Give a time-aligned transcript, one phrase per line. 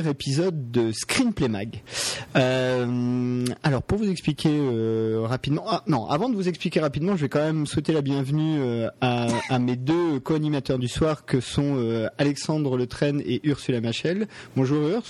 [0.00, 1.82] premier épisode de Screenplay Mag.
[2.36, 7.22] Euh, alors pour vous expliquer euh, rapidement, ah, non, avant de vous expliquer rapidement, je
[7.22, 11.40] vais quand même souhaiter la bienvenue euh, à, à, mes deux co-animateurs du soir que
[11.40, 14.26] sont Alexandre Le Train et Ursula Machel.
[14.56, 15.04] Bonjour Urs.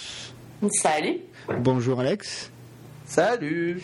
[0.70, 1.18] Salut.
[1.60, 2.50] Bonjour Alex.
[3.10, 3.82] Salut.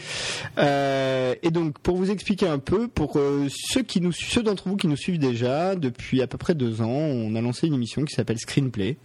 [0.56, 4.68] Euh, et donc, pour vous expliquer un peu, pour euh, ceux qui nous, ceux d'entre
[4.68, 7.74] vous qui nous suivent déjà depuis à peu près deux ans, on a lancé une
[7.74, 8.98] émission qui s'appelle Screenplay,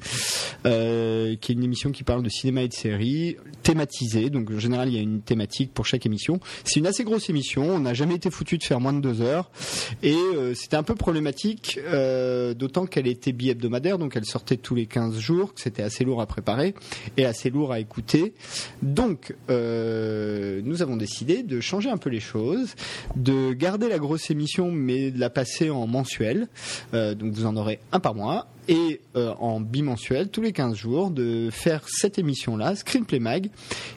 [0.68, 4.30] euh, qui est une émission qui parle de cinéma et de séries thématisée.
[4.30, 6.40] Donc, en général, il y a une thématique pour chaque émission.
[6.66, 7.64] C'est une assez grosse émission.
[7.64, 9.50] On n'a jamais été foutu de faire moins de deux heures,
[10.04, 10.16] et
[10.54, 11.80] c'était un peu problématique,
[12.56, 15.56] d'autant qu'elle était bi-hebdomadaire, donc elle sortait tous les 15 jours.
[15.56, 16.76] que C'était assez lourd à préparer
[17.18, 18.34] et assez lourd à écouter.
[18.84, 19.34] Donc
[20.12, 22.76] euh, nous avons décidé de changer un peu les choses,
[23.16, 26.48] de garder la grosse émission mais de la passer en mensuel.
[26.94, 30.76] Euh, donc vous en aurez un par mois et euh, en bimensuel tous les 15
[30.76, 33.50] jours de faire cette émission-là, Screenplay Mag,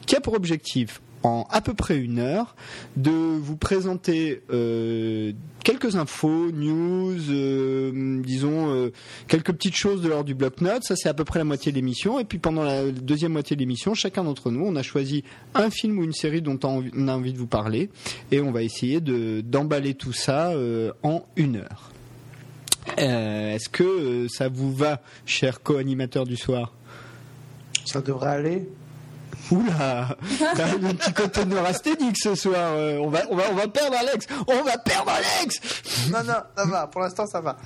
[0.07, 2.55] qui a pour objectif en à peu près une heure
[2.97, 8.93] de vous présenter euh, quelques infos, news, euh, disons euh,
[9.29, 10.85] quelques petites choses de l'ordre du bloc-notes.
[10.85, 12.19] Ça c'est à peu près la moitié de l'émission.
[12.19, 15.71] Et puis pendant la deuxième moitié de l'émission, chacun d'entre nous, on a choisi un
[15.71, 17.91] film ou une série dont on a envie de vous parler,
[18.31, 20.53] et on va essayer de d'emballer tout ça
[21.03, 21.91] en une heure.
[22.97, 26.75] Est-ce que ça vous va, cher co-animateur du soir?
[27.85, 28.69] Ça devrait aller.
[29.51, 30.17] Oula,
[30.57, 32.73] t'as un petit côté neurasthénique ce soir.
[32.77, 34.27] Euh, on va, on va, on va perdre Alex.
[34.47, 35.61] On va perdre Alex.
[36.11, 36.87] Non, non, ça va.
[36.87, 37.57] Pour l'instant, ça va.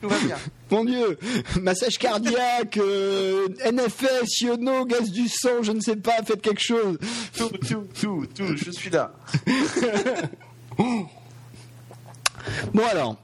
[0.00, 0.36] Tout va bien.
[0.70, 1.18] Mon Dieu,
[1.60, 6.22] massage cardiaque, euh, NFS, Iono, gaz du sang, je ne sais pas.
[6.26, 6.98] Faites quelque chose.
[7.36, 8.56] Tout, tout, tout, tout.
[8.56, 9.12] Je suis là.
[12.74, 13.16] bon alors,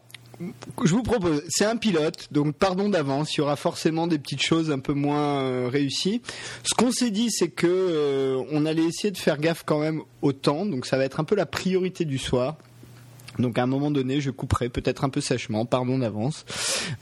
[0.84, 4.42] je vous propose, c'est un pilote, donc pardon d'avance, il y aura forcément des petites
[4.42, 6.22] choses un peu moins euh, réussies.
[6.64, 10.02] Ce qu'on s'est dit, c'est que euh, on allait essayer de faire gaffe quand même
[10.22, 12.56] au temps, donc ça va être un peu la priorité du soir.
[13.38, 16.44] Donc à un moment donné, je couperai peut-être un peu sèchement, pardon d'avance.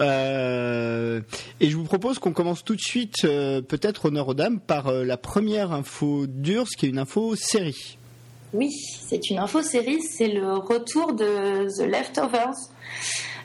[0.00, 1.20] Euh,
[1.58, 5.16] et je vous propose qu'on commence tout de suite, peut-être honneur aux dames, par la
[5.16, 7.97] première info dure, ce qui est une info série.
[8.54, 12.56] Oui, c'est une info série, c'est le retour de The Leftovers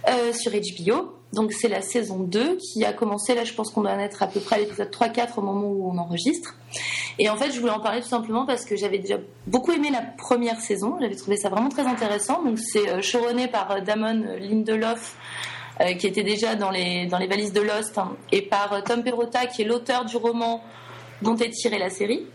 [0.08, 1.14] euh, sur HBO.
[1.34, 4.24] Donc c'est la saison 2 qui a commencé, là je pense qu'on doit en être
[4.24, 6.56] à peu près à l'épisode 3-4 au moment où on enregistre.
[7.19, 9.90] Et en fait je voulais en parler tout simplement parce que j'avais déjà beaucoup aimé
[9.92, 12.42] la première saison, j'avais trouvé ça vraiment très intéressant.
[12.44, 15.18] Donc c'est euh, showrunné par euh, Damon Lindelof.
[15.97, 19.47] Qui était déjà dans les, dans les valises de Lost, hein, et par Tom Perrotta,
[19.47, 20.63] qui est l'auteur du roman
[21.24, 22.28] dont est tirée la série.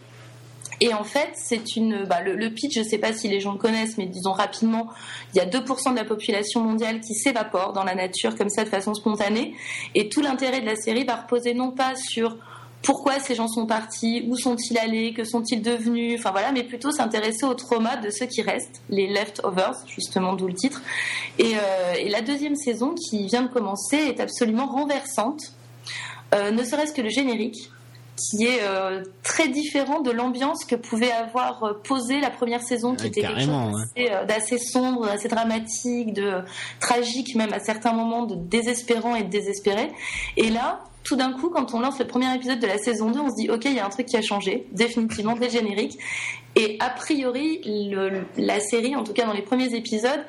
[0.80, 2.04] Et en fait, c'est une.
[2.04, 4.88] Bah, le, pitch, je ne sais pas si les gens le connaissent, mais disons rapidement,
[5.34, 8.64] il y a 2% de la population mondiale qui s'évapore dans la nature comme ça
[8.64, 9.54] de façon spontanée.
[9.94, 12.36] Et tout l'intérêt de la série va reposer non pas sur
[12.82, 16.92] pourquoi ces gens sont partis, où sont-ils allés, que sont-ils devenus, enfin voilà, mais plutôt
[16.92, 20.80] s'intéresser au trauma de ceux qui restent, les leftovers, justement d'où le titre.
[21.38, 25.54] Et, euh, la deuxième saison qui vient de commencer est absolument renversante,
[26.34, 27.70] euh, ne serait-ce que le générique
[28.18, 32.94] qui est euh, très différent de l'ambiance que pouvait avoir euh, posé la première saison,
[32.94, 33.86] qui ouais, était quelque chose
[34.26, 34.60] d'assez ouais.
[34.60, 36.42] sombre, d'assez dramatique, de
[36.80, 39.90] tragique même à certains moments, de désespérant et de désespéré.
[40.36, 43.20] Et là, tout d'un coup, quand on lance le premier épisode de la saison 2,
[43.20, 45.52] on se dit ok, il y a un truc qui a changé, définitivement dès le
[45.52, 45.98] générique.
[46.56, 50.24] Et a priori, le, la série, en tout cas dans les premiers épisodes,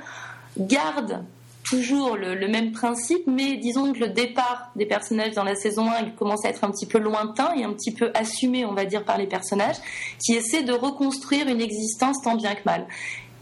[0.58, 1.24] garde
[1.70, 6.08] toujours le, même principe, mais disons que le départ des personnages dans la saison 1
[6.08, 8.86] il commence à être un petit peu lointain et un petit peu assumé, on va
[8.86, 9.78] dire, par les personnages,
[10.24, 12.88] qui essaient de reconstruire une existence tant bien que mal.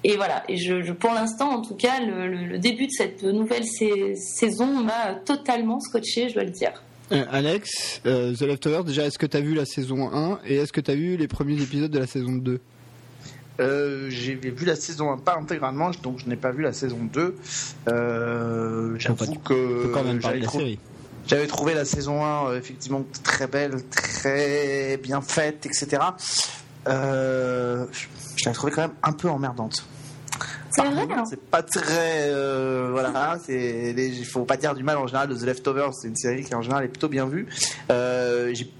[0.03, 3.65] Et voilà, et je, pour l'instant, en tout cas, le, le, début de cette nouvelle
[3.65, 6.83] saison m'a totalement scotché, je dois le dire.
[7.11, 10.57] Euh, Alex, euh, The Leftovers, déjà, est-ce que tu as vu la saison 1 et
[10.57, 12.59] est-ce que tu as vu les premiers épisodes de la saison 2
[13.59, 16.99] euh, j'ai vu la saison 1 pas intégralement, donc je n'ai pas vu la saison
[17.11, 17.35] 2.
[17.89, 19.91] Euh, J'avoue que
[21.25, 26.01] j'avais trouvé, la saison 1 euh, effectivement très belle, très bien faite, etc.
[26.87, 27.85] Euh,
[28.35, 29.85] je l'avais trouvé quand même un peu emmerdante.
[30.71, 31.07] C'est vrai.
[31.11, 31.23] hein.
[31.27, 33.39] C'est pas très euh, voilà.
[33.43, 35.93] C'est il faut pas dire du mal en général de The Leftovers.
[35.95, 37.47] C'est une série qui en général est plutôt bien vue.
[37.91, 38.71] Euh, j'ai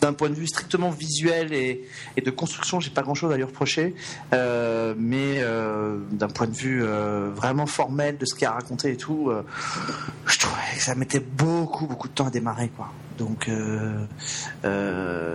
[0.00, 1.84] d'un point de vue strictement visuel et,
[2.16, 3.94] et de construction, j'ai pas grand chose à lui reprocher.
[4.32, 8.92] Euh, mais euh, d'un point de vue euh, vraiment formel de ce qu'il a raconté
[8.92, 9.42] et tout, euh,
[10.26, 12.92] je trouvais que ça mettait beaucoup, beaucoup de temps à démarrer, quoi.
[13.18, 14.06] Donc, euh,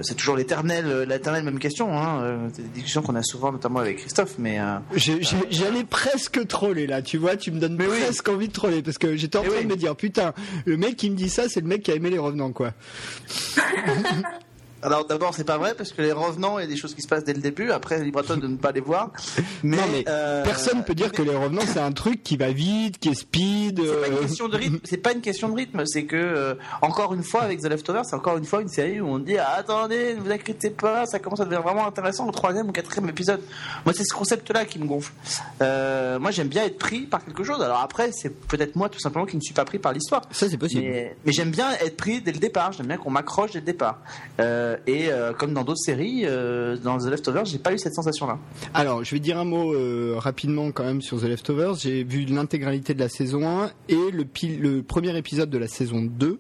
[0.02, 1.98] c'est toujours l'éternel, l'éternelle même question.
[2.00, 2.50] Hein.
[2.54, 4.36] C'est des discussions qu'on a souvent, notamment avec Christophe.
[4.40, 4.58] Mais
[4.96, 7.02] j'allais presque troller là.
[7.02, 8.36] Tu vois, tu me donnes mais presque oui.
[8.36, 9.66] envie de troller parce que j'étais en train oui.
[9.66, 10.34] de me dire, putain,
[10.64, 12.72] le mec qui me dit ça, c'est le mec qui a aimé les revenants, quoi.
[14.84, 17.02] Alors d'abord, c'est pas vrai parce que les revenants, il y a des choses qui
[17.02, 17.72] se passent dès le début.
[17.72, 19.12] Après, libre à toi de ne pas les voir.
[19.64, 22.52] Mais, non, mais euh, personne peut dire que les revenants c'est un truc qui va
[22.52, 23.80] vite, qui est speed.
[23.80, 24.80] C'est pas une euh, question de rythme.
[24.84, 25.86] C'est pas une question de rythme.
[25.86, 29.00] C'est que euh, encore une fois avec The Leftovers, c'est encore une fois une série
[29.00, 32.28] où on dit ah, attendez, ne vous inquiétez pas, ça commence à devenir vraiment intéressant
[32.28, 33.42] au troisième ou quatrième épisode.
[33.86, 35.14] Moi, c'est ce concept-là qui me gonfle.
[35.62, 37.62] Euh, moi, j'aime bien être pris par quelque chose.
[37.62, 40.22] Alors après, c'est peut-être moi tout simplement qui ne suis pas pris par l'histoire.
[40.32, 40.84] Ça c'est possible.
[40.84, 42.72] Mais, mais j'aime bien être pris dès le départ.
[42.74, 44.00] J'aime bien qu'on m'accroche dès le départ.
[44.40, 47.94] Euh, et euh, comme dans d'autres séries, euh, dans The Leftovers, j'ai pas eu cette
[47.94, 48.38] sensation-là.
[48.74, 51.76] Alors, je vais dire un mot euh, rapidement quand même sur The Leftovers.
[51.76, 56.40] J'ai vu l'intégralité de la saison 1 et le, premier épisode de la saison 2.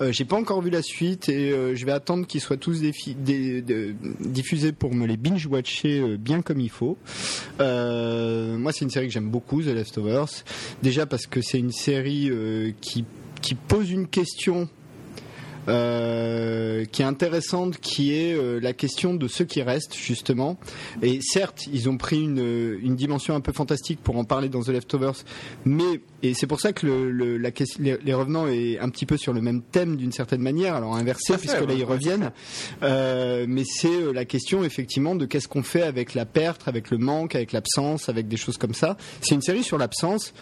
[0.00, 2.80] Euh, J'ai pas encore vu la suite et euh, je vais attendre qu'ils soient tous
[4.20, 6.96] diffusés pour me les binge-watcher euh, bien comme il faut.
[7.60, 10.44] Euh, moi, c'est une série que j'aime beaucoup, The Leftovers.
[10.82, 13.04] Déjà parce que c'est une série euh, qui
[13.68, 14.68] pose une question
[15.68, 20.56] euh, qui est intéressante, qui est euh, la question de ceux qui restent justement.
[21.02, 24.62] Et certes, ils ont pris une, une dimension un peu fantastique pour en parler dans
[24.62, 25.24] The Leftovers,
[25.64, 29.16] mais et c'est pour ça que le, le- la, les, revenants est un petit peu
[29.18, 32.32] sur le même thème d'une certaine manière, alors inversé puisque là ouais, ils reviennent.
[32.82, 36.90] Euh, mais c'est euh, la question effectivement de qu'est-ce qu'on fait avec la perte, avec
[36.90, 38.96] le manque, avec l'absence, avec des choses comme ça.
[39.20, 40.32] C'est une série sur l'absence,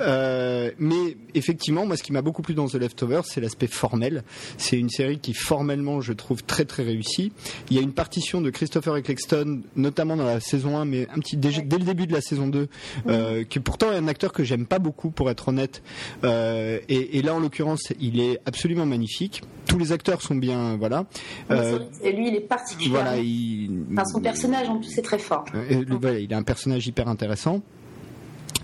[0.00, 4.24] euh, mais effectivement, moi, ce qui m'a beaucoup plu dans The Leftovers, c'est l'aspect formel.
[4.58, 7.32] C'est une série qui formellement, je trouve très très réussie.
[7.70, 11.20] Il y a une partition de Christopher Eccleston, notamment dans la saison 1, mais un
[11.20, 12.68] petit déjà, dès le début de la saison 2,
[13.06, 15.82] euh, qui pourtant est un acteur que j'aime pas beaucoup, pour être honnête.
[16.24, 19.42] Euh, et, et là, en l'occurrence, il est absolument magnifique.
[19.66, 21.06] Tous les acteurs sont bien, voilà.
[21.50, 23.00] Euh, que lui, il est particulièrement.
[23.10, 25.44] voilà, il, Enfin, son personnage en plus est très fort.
[25.54, 27.62] euh, voilà, il a un personnage hyper intéressant.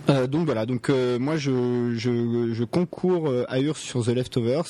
[0.09, 4.09] Euh, donc voilà, donc euh, moi je, je, je concours euh, à Urs sur The
[4.09, 4.67] Leftovers.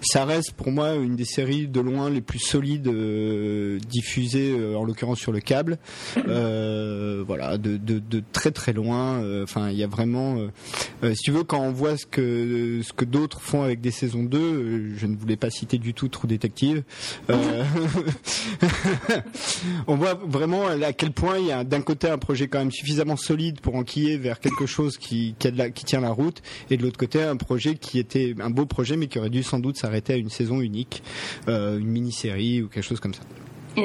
[0.00, 4.76] Ça reste pour moi une des séries de loin les plus solides euh, diffusées euh,
[4.76, 5.78] en l'occurrence sur le câble.
[6.16, 9.22] Euh, voilà, de, de, de très très loin.
[9.22, 10.48] Euh, Enfin, il y a vraiment, euh,
[11.04, 13.90] euh, si tu veux, quand on voit ce que ce que d'autres font avec des
[13.90, 16.82] saisons 2, euh, je ne voulais pas citer du tout True Detective.
[17.30, 17.64] Euh,
[19.86, 22.72] on voit vraiment à quel point il y a d'un côté un projet quand même
[22.72, 26.40] suffisamment solide pour enquiller vers quelque chose qui, tient la route,
[26.70, 29.42] et de l'autre côté un projet qui était un beau projet mais qui aurait dû
[29.42, 31.02] sans doute s'arrêter à une saison unique,
[31.48, 33.22] euh, une mini-série ou quelque chose comme ça.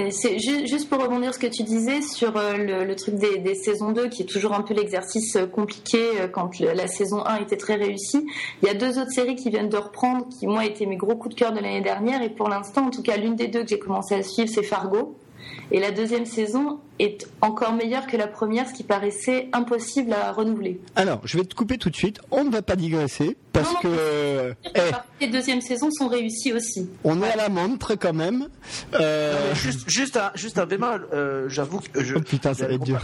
[0.10, 3.54] C'est ju- juste pour rebondir ce que tu disais sur euh, le, truc des, des
[3.54, 6.00] saisons 2, qui est toujours un peu l'exercice euh, compliqué
[6.32, 8.26] quand la saison 1 était très réussie.
[8.64, 11.16] Il y a deux autres séries qui viennent de reprendre, qui moi étaient mes gros
[11.16, 13.62] coups de cœur de l'année dernière, et pour l'instant, en tout cas, l'une des deux
[13.64, 15.16] que j'ai commencé à suivre, c'est Fargo.
[15.72, 20.32] Et la deuxième saison est encore meilleure que la première, ce qui paraissait impossible à
[20.32, 20.80] renouveler.
[20.96, 22.20] Alors, je vais te couper tout de suite.
[22.32, 24.80] On ne va pas digresser parce Non, non, que eh,
[25.22, 26.90] Les deuxièmes saisons sont réussies aussi.
[27.04, 28.48] on est à la montre quand même.
[28.96, 31.08] Euh, Juste, juste un, juste un bémol.
[31.14, 32.16] euh, J'avoue que je.
[32.16, 33.00] Oh, putain, ça va être dur.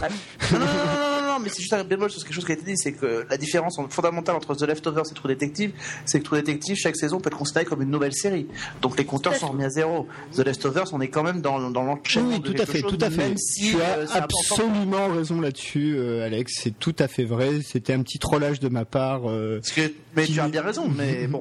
[0.52, 2.64] Non, non, non, non, mais c'est juste un bémol sur quelque chose qui a été
[2.64, 5.72] dit, c'est que la différence en- fondamentale entre The Leftovers et True Detective,
[6.04, 8.46] c'est que True Detective, chaque saison peut être considérée comme une nouvelle série.
[8.82, 10.08] Donc les compteurs sont remis à zéro.
[10.34, 12.30] The Leftovers, on est quand même dans, dans l'enchaînement.
[12.30, 13.16] Oui, de tout à fait, chose, tout à fait.
[13.28, 14.38] Même si tu as important.
[14.40, 16.52] absolument raison là-dessus, euh, Alex.
[16.62, 17.60] C'est tout à fait vrai.
[17.62, 19.22] C'était un petit trollage de ma part.
[19.28, 21.40] euh, Parce que, mais Qui- tu as bien raison, mais bon.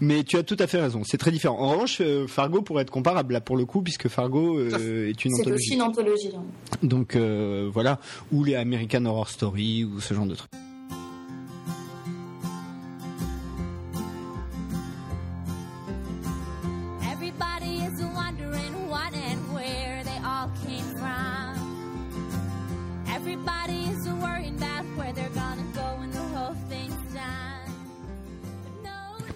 [0.00, 1.58] Mais tu as tout à fait raison, c'est très différent.
[1.58, 5.24] En revanche, euh, Fargo pourrait être comparable là pour le coup, puisque Fargo euh, est
[5.24, 5.74] une C'est aussi anthologie.
[5.74, 6.30] une anthologie.
[6.36, 6.42] hein.
[6.82, 7.98] Donc euh, voilà,
[8.32, 10.50] ou les American Horror Story ou ce genre de trucs.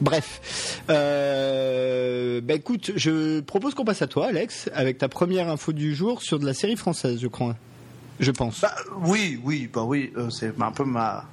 [0.01, 5.73] Bref, euh, bah écoute, je propose qu'on passe à toi, Alex, avec ta première info
[5.73, 7.57] du jour sur de la série française, je crois.
[8.19, 8.61] Je pense.
[8.61, 8.75] Bah,
[9.07, 11.25] oui, oui, bah oui, euh, c'est un peu ma,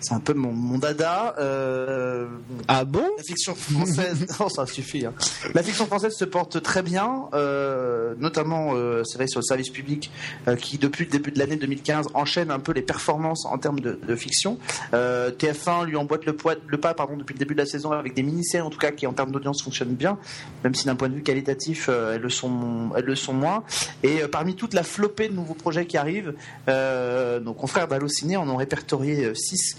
[0.00, 1.34] c'est un peu mon, mon dada.
[1.38, 2.26] Euh,
[2.68, 3.04] ah bon?
[3.16, 5.06] La fiction française, non, ça suffit.
[5.06, 5.14] hein.
[5.54, 9.70] La fiction française se porte très bien, euh, notamment, euh, c'est vrai, sur le service
[9.70, 10.10] public,
[10.48, 13.80] euh, qui depuis le début de l'année 2015 enchaîne un peu les performances en termes
[13.80, 14.58] de, de fiction.
[14.94, 17.92] Euh, TF1 lui emboîte le, poids, le pas, pardon, depuis le début de la saison
[17.92, 20.18] avec des mini-séries en tout cas qui en termes d'audience fonctionnent bien,
[20.64, 23.64] même si d'un point de vue qualitatif elles le sont, elles le sont moins.
[24.02, 26.34] Et parmi toute la flopée de nouveaux projets qui arrivent,
[26.68, 29.76] nos confrères d'Allociné en ont répertorié 6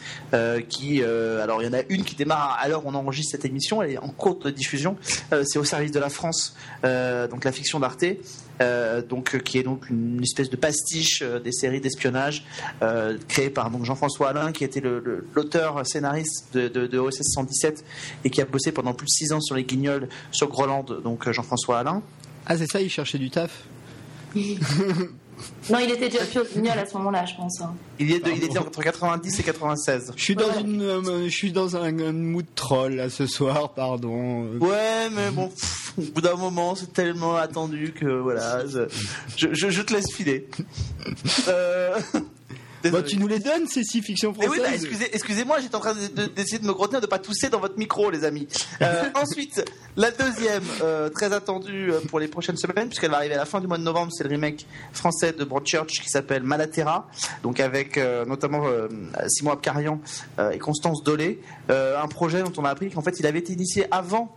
[0.69, 3.31] qui, euh, alors il y en a une qui démarre à l'heure où on enregistre
[3.31, 4.97] cette émission, elle est en cours de diffusion,
[5.33, 8.05] Euh, c'est au service de la France, euh, donc la fiction d'Arte.
[8.61, 12.43] euh, donc euh, qui est donc une espèce de pastiche euh, des séries d'espionnage
[12.81, 16.97] euh, créée par donc Jean-François Alain qui était le- le- l'auteur scénariste de, de, de
[16.97, 17.83] OSS 117
[18.23, 21.27] et qui a bossé pendant plus de 6 ans sur les Guignols sur Groland donc
[21.27, 22.01] euh, Jean-François Alain
[22.47, 23.51] Ah, c'est ça, il cherchait du taf?
[25.69, 27.61] Non, il était déjà plus au Guignol à ce moment-là, je pense.
[27.61, 27.73] hein.
[27.99, 30.13] Il, est de- il était entre 90 et 96.
[30.15, 30.61] Je suis dans Ouais.
[30.61, 34.45] une, euh, je suis dans un, un mood troll là ce soir, pardon.
[34.59, 38.87] Ouais, mais bon, pff, au bout d'un moment, c'est tellement attendu que voilà, je-
[39.53, 40.47] je te laisse filer.
[41.47, 41.97] Euh...
[42.91, 44.81] Bah, tu nous les donnes ces six fictions Mais oui, françaises.
[44.81, 47.49] bah, excusez, excusez-moi, j'étais en train de- de- d'essayer de, me retenir de pas tousser
[47.49, 48.47] dans votre micro, les amis.
[48.81, 49.63] Euh, ensuite,
[49.95, 53.45] la deuxième, euh, très attendue euh, pour les prochaines semaines, puisqu'elle va arriver à la
[53.45, 57.07] fin du mois de novembre, c'est le remake français de Broadchurch qui s'appelle Malaterra,
[57.43, 58.63] donc avec euh, notamment
[59.27, 59.99] Simon Abkarian
[60.53, 61.39] et Constance Dolé,
[61.69, 64.35] un projet dont on a appris qu'en fait il avait été initié avant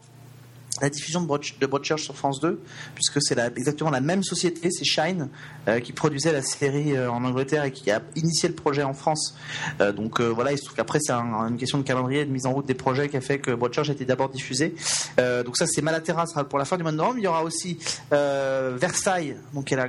[0.80, 2.60] la diffusion de, Broad- de Broadchurch sur France 2,
[2.94, 5.28] puisque c'est exactement la même société, c'est Shine,
[5.68, 8.94] euh, qui produisait la série euh, en Angleterre et qui a initié le projet en
[8.94, 9.36] France.
[9.80, 12.30] Euh, donc voilà, il se trouve qu'après c'est un- une question de calendrier et de
[12.32, 14.74] mise en route des projets qui a fait que Broadchurch a été d'abord diffusé.
[15.18, 17.18] Donc ça c'est Malaterra, sera pour la fin du mois de novembre.
[17.18, 17.78] Il y aura aussi
[18.10, 19.88] Versailles, donc qui est la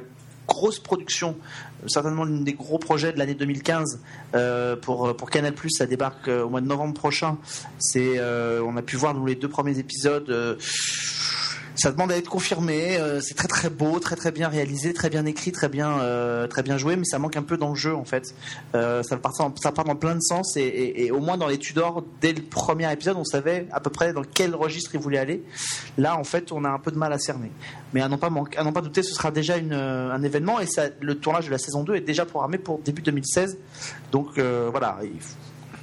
[0.52, 1.36] grosse production,
[1.84, 4.00] euh, certainement l'un des gros projets de l'année 2015
[4.36, 5.54] euh, pour pour Canal+.
[5.70, 7.38] Ça débarque euh, au mois de novembre prochain.
[7.80, 10.58] C'est, euh, on a pu voir nous les deux premiers épisodes.
[11.76, 12.98] Ça demande à être confirmé.
[12.98, 16.48] euh, c'est très très beau, très très bien réalisé, très bien écrit, très bien euh,
[16.48, 18.34] très bien joué, mais ça manque un peu d'enjeu en fait.
[18.76, 22.04] Euh, ça part ça part dans plein de sens et, au moins dans les Tudors,
[22.22, 25.44] dès le premier épisode, on savait à peu près dans quel registre il voulait aller.
[25.98, 27.52] Là, en fait, on a un peu de mal à cerner.
[27.94, 30.66] Mais à n'en pas, manquer- à n'en pas douter, ce sera déjà un événement et
[31.02, 33.58] le tournage de la saison 2 est déjà programmé pour début 2016.
[34.12, 35.00] Donc voilà,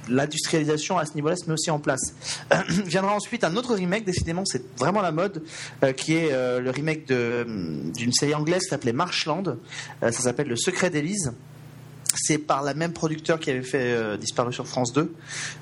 [0.09, 2.13] l'industrialisation à ce niveau-là se met aussi en place.
[2.69, 5.43] Viendra ensuite un autre remake, décidément c'est vraiment la mode,
[5.83, 9.57] euh, qui est euh, le remake hum, d'une série anglaise qui s'appelait Marshland.
[10.03, 11.33] Euh, ça s'appelle Le Secret d'Élise.
[12.15, 15.13] C'est par la même producteur qui avait fait euh, Disparu sur France 2.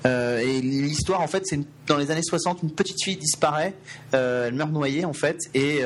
[0.06, 3.74] Euh, et l'histoire, en fait, c'est dans les années 60, une petite fille disparaît,
[4.14, 5.82] euh, elle meurt noyée, en fait, et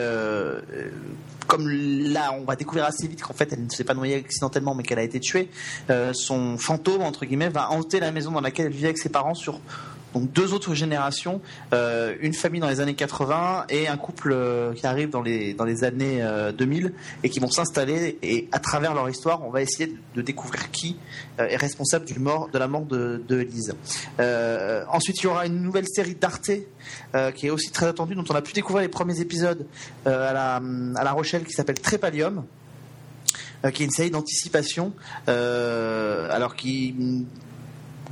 [1.49, 4.75] comme là, on va découvrir assez vite qu'en fait, elle ne s'est pas noyée accidentellement,
[4.75, 5.51] mais qu'elle a été tuée,
[6.13, 9.35] son fantôme, entre guillemets, va hanter la maison dans laquelle elle vivait avec ses parents
[9.35, 9.61] sur
[10.15, 11.41] donc deux autres générations,
[11.73, 15.55] euh, une famille dans les années 80 et un couple euh, qui arrive dans les
[15.55, 16.93] dans les années euh, 2000
[17.23, 20.97] et qui vont s'installer et à travers leur histoire, on va essayer de, découvrir qui
[21.39, 23.75] euh, est responsable du mort de la mort de, de Elise.
[24.21, 26.51] Euh, ensuite, il y aura une nouvelle série d'Arte
[27.15, 29.67] euh, qui est aussi très attendue, dont on a pu découvrir les premiers épisodes
[30.07, 30.57] euh, à la
[30.97, 32.45] à La Rochelle, qui s'appelle Trépalium
[33.65, 34.93] euh, qui est une série d'anticipation,
[35.29, 36.95] euh, alors qui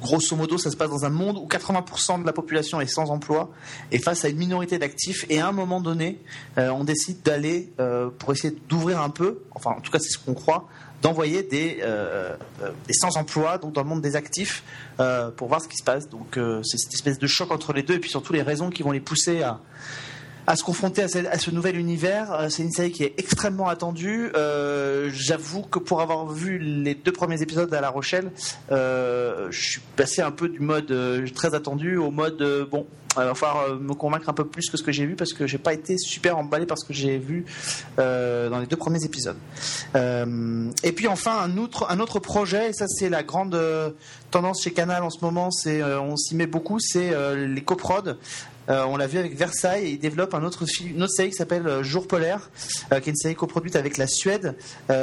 [0.01, 3.11] grosso modo, ça se passe dans un monde où 80% de la population est sans
[3.11, 3.51] emploi
[3.93, 5.27] et face à une minorité d'actifs.
[5.29, 6.19] Et à un moment donné,
[6.59, 10.11] euh, on décide d'aller, euh, pour essayer d'ouvrir un peu, enfin en tout cas c'est
[10.11, 10.69] ce qu'on croit,
[11.03, 12.37] d'envoyer des, euh,
[12.87, 14.63] des sans-emploi, dans le monde des actifs,
[15.37, 16.09] pour voir ce qui se passe.
[16.09, 18.83] Donc c'est cette espèce de choc entre les deux et puis surtout les raisons qui
[18.83, 19.61] vont les pousser à,
[20.51, 22.33] à se confronter à ce, nouvel univers.
[22.33, 24.33] Euh, C'est une série qui est extrêmement attendue.
[24.35, 28.33] Euh, J'avoue que pour avoir vu les deux premiers épisodes à La Rochelle,
[28.73, 30.93] euh, je suis passé un peu du mode
[31.37, 32.85] très attendu au mode bon.
[33.17, 35.45] Il va falloir me convaincre un peu plus que ce que j'ai vu parce que
[35.45, 37.45] j'ai pas été super emballé par ce que j'ai vu
[37.97, 39.37] dans les deux premiers épisodes.
[39.97, 43.61] Et puis enfin un autre un autre projet et ça c'est la grande
[44.31, 48.15] tendance chez Canal en ce moment c'est on s'y met beaucoup c'est les coprods
[48.71, 51.37] euh, on l'a vu avec Versailles il développe un autre film, une autre série qui
[51.37, 52.51] s'appelle euh, Jour polaire,
[52.93, 54.55] euh, qui est une série coproduite avec la Suède.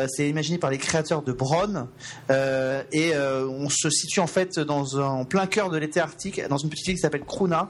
[0.08, 1.88] C'est imaginé par les créateurs de Bron
[2.30, 6.58] euh, et on se situe en fait dans en plein cœur de l'été arctique, dans
[6.58, 7.70] une petite ville qui s'appelle Kruna,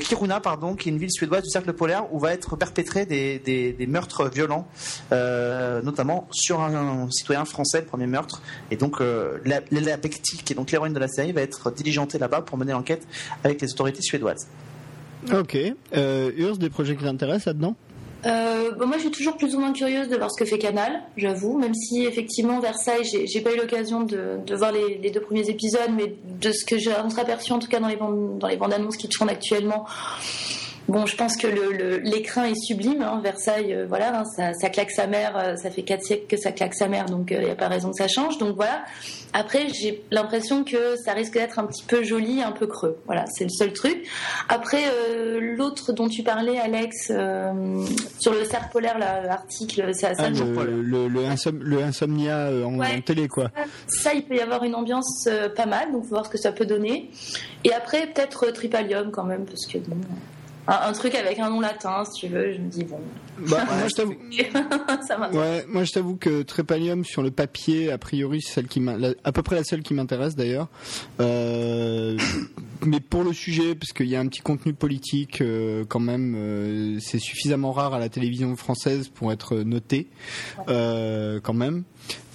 [0.00, 3.86] Kiruna pardon, qui est une ville suédoise du cercle polaire où va être perpétré des,
[3.88, 4.66] meurtres violents,
[5.10, 8.42] notamment sur un, citoyen français, le premier meurtre.
[8.70, 12.42] Et donc la, la qui est donc l'héroïne de la série, va être diligentée là-bas
[12.42, 13.06] pour mener l'enquête
[13.44, 14.46] avec les autorités suédoises.
[15.32, 15.56] Ok.
[15.96, 17.76] Euh, Urs, des projets qui t'intéressent là-dedans?
[18.26, 20.58] Euh, bon, moi, je suis toujours plus ou moins curieuse de voir ce que fait
[20.58, 25.10] Canal, j'avoue, même si effectivement Versailles, j'ai pas eu l'occasion de, de voir les, les
[25.10, 28.38] deux premiers épisodes, mais de ce que j'ai entreaperçu en tout cas dans les bandes,
[28.38, 29.86] dans les bandes annonces qui tournent actuellement.
[30.88, 33.02] Bon, je pense que le- le- l'écrin est sublime.
[33.02, 35.36] hein, Versailles, euh, voilà, hein, ça, ça claque sa mère.
[35.36, 37.68] euh, ça fait quatre siècles que ça claque sa mère, donc il n'y a pas
[37.68, 38.38] raison que ça change.
[38.38, 38.84] Donc voilà.
[39.34, 42.96] Après, j'ai l'impression que ça risque d'être un petit peu joli, un peu creux.
[43.04, 44.06] Voilà, c'est le seul truc.
[44.48, 47.84] Après, euh, l'autre dont tu parlais, Alex, euh,
[48.18, 52.64] sur le cerf polaire, l'article, ça, ça, Ah, le, le, le, insom- le insomnia euh,
[52.64, 52.96] en, Ouais.
[52.96, 53.50] en télé, quoi.
[53.88, 56.38] ça, il peut y avoir une ambiance euh, pas mal, donc faut voir ce que
[56.38, 57.10] ça peut donner.
[57.64, 59.96] Et après, peut-être euh, Tripalium quand même, parce que bon.
[60.68, 62.52] Un, un truc avec un nom latin, si tu veux.
[62.52, 63.00] Je me dis bon,
[63.48, 64.14] Bah, moi, je t'avoue.
[65.38, 69.14] Ouais, moi je t'avoue que Trépalium sur le papier, a priori, c'est celle qui la-
[69.24, 70.68] à peu près la seule qui m'intéresse d'ailleurs.
[71.20, 72.16] Euh,
[72.86, 76.34] mais pour le sujet, parce qu'il y a un petit contenu politique euh, quand même,
[76.36, 80.08] euh, c'est suffisamment rare à la télévision française pour être noté
[80.66, 81.84] quand même.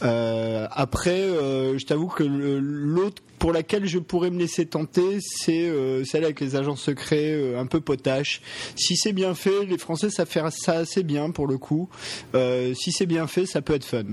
[0.04, 5.68] Euh, après, euh, je t'avoue que l'autre pour laquelle je pourrais me laisser tenter, c'est
[5.68, 8.42] euh, celle avec les agents secrets euh, un peu potache.
[8.76, 11.90] Si c'est bien fait, les Français savent faire ça assez bien pour le coup.
[12.36, 14.04] Euh, si c'est bien fait, ça peut être fun.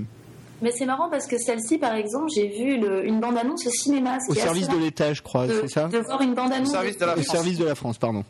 [0.61, 4.17] Mais c'est marrant parce que celle-ci, par exemple, j'ai vu le- une bande-annonce au cinéma.
[4.27, 6.69] ce Au service de l'État, je crois, c'est ça de voir une Au bande-annonce.
[6.71, 7.27] service de la Au France.
[7.35, 8.23] service de la France, pardon.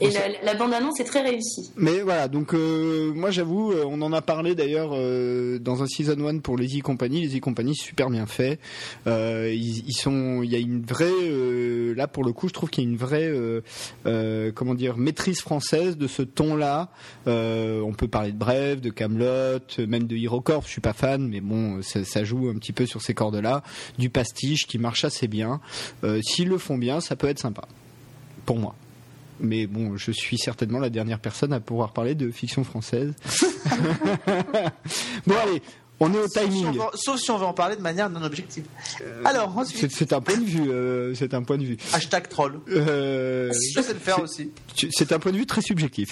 [0.00, 1.72] Et la, la bande-annonce est très réussie.
[1.76, 5.86] Mais voilà, donc euh, moi j'avoue, euh, on en a parlé d'ailleurs euh, dans un
[5.86, 7.26] season 1 pour les e Company.
[7.26, 8.58] Les e Company super bien fait.
[9.06, 12.52] Euh, ils, ils sont, il y a une vraie, euh, là pour le coup, je
[12.52, 13.62] trouve qu'il y a une vraie, euh,
[14.06, 16.90] euh, comment dire, maîtrise française de ce ton-là.
[17.26, 20.66] Euh, on peut parler de Bref, de Camelot, même de HeroCorp.
[20.66, 23.62] Je suis pas fan, mais bon, ça, ça joue un petit peu sur ces cordes-là.
[23.98, 25.60] Du pastiche qui marche assez bien.
[26.04, 27.62] Euh, S'ils le font bien, ça peut être sympa
[28.44, 28.74] pour moi.
[29.40, 33.12] Mais bon, je suis certainement la dernière personne à pouvoir parler de fiction française.
[35.26, 35.62] bon allez,
[36.00, 36.72] on est au Sauf si, on timing.
[36.78, 38.64] veut, sauf si on veut en parler de manière non objective.
[39.24, 40.70] Alors, C'est ensuite, c'est un point de vue.
[40.70, 41.76] euh, c'est un point de vue.
[41.92, 42.60] hashtag troll.
[42.70, 44.50] Euh, Je sais le faire aussi.
[44.90, 46.10] c'est un point de vue très subjectif.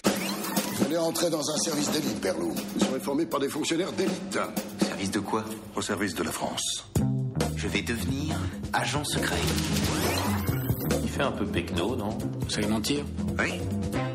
[0.79, 2.53] Vous allez entrer dans un service d'élite, Perlou.
[2.75, 4.39] Vous serez formé par des fonctionnaires d'élite.
[4.85, 5.45] Service de quoi?
[5.77, 6.87] Au service de la France.
[7.57, 8.37] Je vais devenir
[8.73, 9.37] agent secret.
[11.15, 12.09] Fait un peu pecno, non?
[12.11, 13.05] Vous savez mentir?
[13.39, 13.61] Oui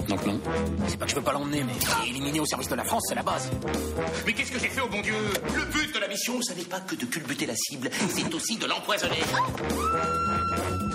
[0.09, 0.39] Donc non.
[0.87, 3.15] C'est pas que je veux pas l'emmener, mais éliminer au service de la France, c'est
[3.15, 3.49] la base.
[4.25, 5.13] Mais qu'est-ce que j'ai fait au bon Dieu?
[5.55, 8.57] Le but de la mission, ce n'est pas que de culbuter la cible, c'est aussi
[8.57, 9.15] de l'empoisonner.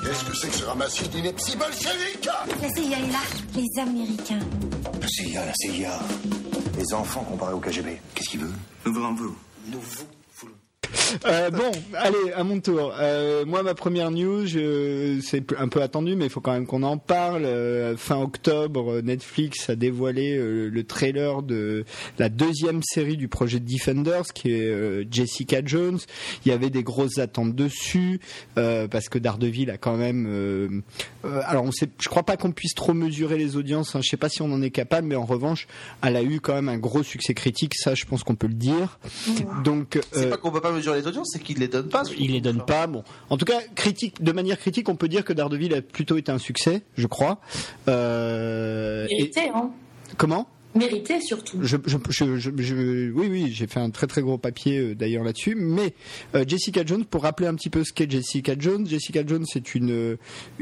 [0.04, 2.28] Qu'est-ce que c'est que ce ramassis d'inepties bolcheviques
[2.60, 3.21] La CIA est là,
[3.56, 4.40] les Américains.
[5.00, 5.99] La CIA, la CIA.
[6.76, 7.99] Les enfants comparés au KGB.
[8.14, 8.52] Qu'est-ce qu'il veut?
[8.84, 9.34] Nous voulons vous.
[9.69, 10.08] Nous vous voulons.
[11.26, 12.93] Euh, bon, allez, à mon tour.
[12.99, 16.67] Euh, moi, ma première news, je- c'est un peu attendu, mais il faut quand même
[16.67, 17.45] qu'on en parle.
[17.45, 21.85] Euh, fin octobre, Netflix a dévoilé euh, le trailer de
[22.19, 25.99] la deuxième série du projet Defenders, qui est euh, Jessica Jones.
[26.45, 28.21] Il y avait des grosses attentes dessus,
[28.59, 30.26] euh, parce que Daredevil a quand même...
[30.28, 30.69] euh,
[31.25, 33.95] euh, alors, on sait, je crois pas qu'on puisse trop mesurer les audiences.
[33.97, 35.67] Hein, je sais pas si on en est capable, mais en revanche,
[36.02, 37.75] elle a eu quand même un gros succès critique.
[37.75, 38.99] Ça, je pense qu'on peut le dire.
[39.65, 42.02] Donc, C'est euh, pas qu'on peut pas mesurer les audiences, c'est qu'ils les donnent pas.
[42.18, 42.86] il les donne pas.
[42.86, 46.16] Bon, en tout cas, critique, de manière critique, on peut dire que Daredevil a plutôt
[46.18, 47.38] été un succès, je crois.
[47.88, 49.70] Euh, et- Mérité, hein.
[50.18, 50.49] comment?
[50.75, 51.58] Mérité surtout.
[51.63, 51.97] je, je,
[52.58, 55.54] je, oui, oui, j'ai fait un très très gros papier euh, d'ailleurs là-dessus.
[55.54, 55.95] Mais
[56.34, 59.75] euh, Jessica Jones, pour rappeler un petit peu ce qu'est Jessica Jones, Jessica Jones c'est
[59.75, 60.17] une, euh,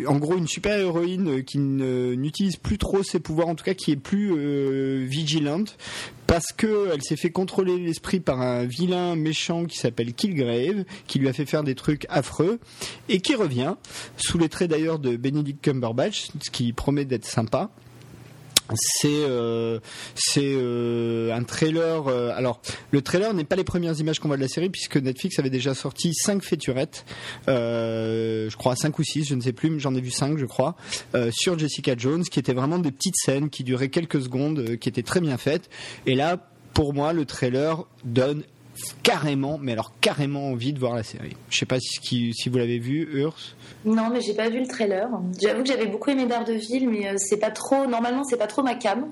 [0.07, 3.75] en gros, une super héroïne euh, qui n'utilise plus trop ses pouvoirs, en tout cas
[3.75, 5.79] qui est plus euh, vigilante,
[6.27, 11.19] parce que elle s'est fait contrôler l'esprit par un vilain méchant qui s'appelle Killgrave, qui
[11.19, 12.59] lui a fait faire des trucs affreux,
[13.09, 13.77] et qui revient
[14.17, 17.71] sous les traits d'ailleurs de Benedict Cumberbatch, ce qui promet d'être sympa
[18.77, 19.79] c'est euh,
[20.37, 22.09] euh, un trailer.
[22.09, 24.97] euh, alors, le trailer n'est pas les premières images qu'on voit de la série puisque
[24.97, 27.05] Netflix avait déjà sorti cinq featurettes,
[27.47, 30.47] je crois cinq ou six, je ne sais plus, mais j'en ai vu cinq, je
[30.47, 30.77] crois,
[31.31, 35.03] sur Jessica Jones, qui étaient vraiment des petites scènes qui duraient quelques secondes, qui étaient
[35.03, 35.69] très bien faites.
[36.07, 36.39] Et là,
[36.75, 38.45] pour moi, le trailer donne
[39.03, 41.37] carrément, mais alors carrément envie de voir la série.
[41.51, 43.37] Je sais pas si, si vous l'avez vu, Urs.
[43.85, 45.09] Non, mais j'ai pas vu le trailer.
[45.41, 47.87] J'avoue que j'avais beaucoup aimé Daredevil, mais euh, c'est pas trop.
[47.87, 49.07] Normalement, c'est pas trop ma cam.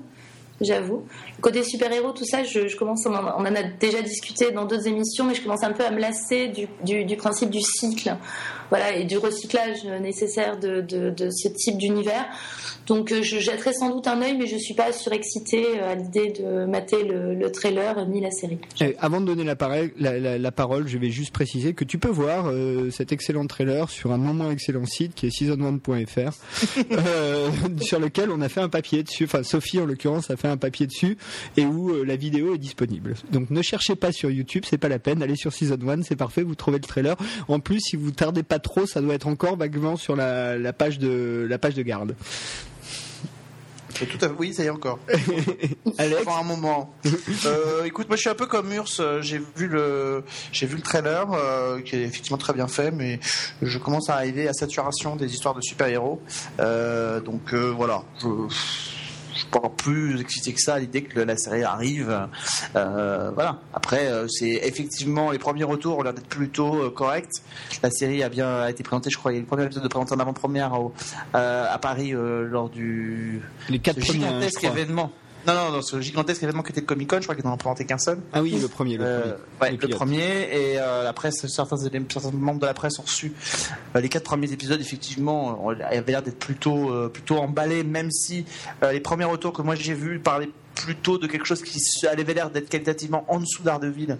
[0.61, 1.03] J'avoue.
[1.41, 3.05] Côté super-héros, tout ça, je, commence.
[3.05, 5.99] On en, a déjà discuté dans d'autres émissions, mais je commence un peu à me
[5.99, 8.15] lasser du, principe du cycle,
[8.69, 10.85] voilà, et du recyclage nécessaire de,
[11.29, 12.25] ce type d'univers.
[12.87, 15.95] Donc, euh, je jetterai sans doute un œil, mais je suis pas surexcitée euh, à
[15.95, 18.57] l'idée de mater le, le trailer ni la série.
[18.99, 19.55] Avant de donner la,
[20.51, 24.17] parole, je vais juste préciser que tu peux voir euh, cet excellent trailer sur un
[24.17, 26.31] moins excellent site qui est season1.fr
[26.91, 27.49] euh,
[27.81, 29.25] sur lequel on a fait un papier dessus.
[29.25, 31.17] Enfin, Sophie en l'occurrence a fait un papier dessus
[31.57, 33.15] et où euh, la vidéo est disponible.
[33.31, 35.21] Donc ne cherchez pas sur YouTube, c'est pas la peine.
[35.23, 37.15] Allez sur Season 1, c'est parfait, vous trouvez le trailer.
[37.47, 40.73] En plus, si vous tardez pas trop, ça doit être encore vaguement sur la, la
[40.73, 42.15] page de la page de garde.
[44.09, 44.29] Tout à...
[44.39, 44.97] Oui, ça y est encore.
[45.99, 46.91] Alex, un moment.
[47.45, 48.87] Euh, écoute, moi je suis un peu comme Urs.
[48.99, 52.89] euh, J'ai vu le, j'ai vu le trailer euh, qui est effectivement très bien fait,
[52.89, 53.19] mais
[53.61, 56.19] je commence à arriver à saturation des histoires de super-héros.
[56.59, 58.03] Euh, donc voilà.
[58.21, 58.27] Je
[59.41, 62.27] suis pas encore plus excité que ça à l'idée que la série arrive.
[62.75, 63.59] Euh, voilà.
[63.73, 67.29] Après, euh, c'est effectivement les premiers retours ont l'air d'être plutôt euh, corrects.
[67.83, 69.65] La série a bien a été présentée, je crois, il y a eu le premier
[69.65, 70.73] épisode de présenté en avant-première
[71.33, 74.25] à Paris lors du Les quatre premiers.
[74.25, 75.11] hein, je événement.
[75.47, 77.53] Non, non, non, ce gigantesque événement qui était le Comic Con, je crois qu'ils n'en
[77.53, 78.19] ont présenté qu'un seul.
[78.33, 79.21] Ah oui, le premier, le Euh,
[79.59, 79.71] premier.
[79.73, 80.19] ouais, le premier
[80.51, 83.33] et euh, la presse, certains, certains membres de la presse ont reçu
[83.95, 84.79] euh, les quatre premiers épisodes.
[84.79, 88.45] Effectivement, euh, avaient l'air d'être plutôt, euh, plutôt emballés, même si
[88.83, 92.33] euh, les premiers retours que moi j'ai vus parlaient plutôt de quelque chose qui avait
[92.33, 94.17] l'air d'être qualitativement en dessous d'Ardeville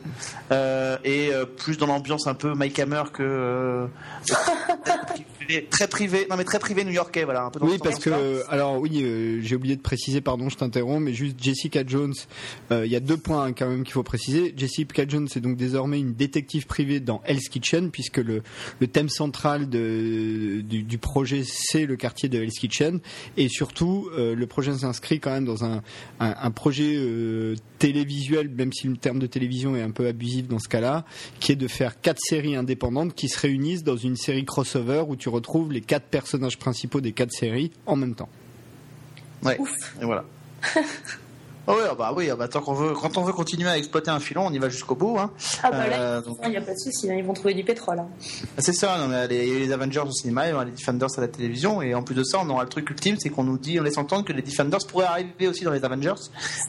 [0.52, 3.88] euh, et euh, plus dans l'ambiance un peu Mike Hammer que euh,
[5.60, 6.28] privé- très privé.
[6.30, 7.44] Non mais très privé new-yorkais, voilà.
[7.46, 10.56] Un peu dans Oui, parce que alors oui, euh, j'ai oublié de préciser, pardon, je
[10.58, 12.14] t'interromps, mais juste Jessica Jones.
[12.72, 14.54] euh, Il y a deux points hein, quand même qu'il faut préciser.
[14.56, 18.42] Jessica Jones est donc désormais une détective privée dans Hell's Kitchen, puisque le,
[18.80, 23.00] le thème central de, du, du projet c'est le quartier de Hell's Kitchen,
[23.38, 25.82] et surtout euh, le projet s'inscrit quand même dans un,
[26.20, 26.96] un, un projet
[27.80, 31.06] télévisuel, même si le terme de télévision est un peu abusif dans ce cas-là,
[31.40, 35.16] qui est de faire quatre séries indépendantes qui se réunissent dans une série crossover où
[35.16, 38.30] tu retrouves les quatre personnages principaux des quatre séries en même temps.
[39.44, 39.58] Ouais.
[40.02, 40.24] Et voilà.
[41.68, 43.78] Ah oui, ah bah oui, ah bah tant qu'on veut, quand on veut continuer à
[43.78, 45.20] exploiter un filon, on y va jusqu'au bout.
[45.20, 45.30] Hein.
[45.62, 47.54] Ah bah là, Euh, donc- il n'y a pas de souci, hein, ils vont trouver
[47.54, 48.00] du pétrole.
[48.00, 48.08] hein.
[48.58, 50.54] C'est ça, non, mais les- il y a eu les Avengers au cinéma, il y
[50.54, 52.90] aura les Defenders à la télévision, et en plus de ça, on aura le truc
[52.90, 55.72] ultime, c'est qu'on nous dit, on laisse entendre que les Defenders pourraient arriver aussi dans
[55.72, 56.16] les Avengers.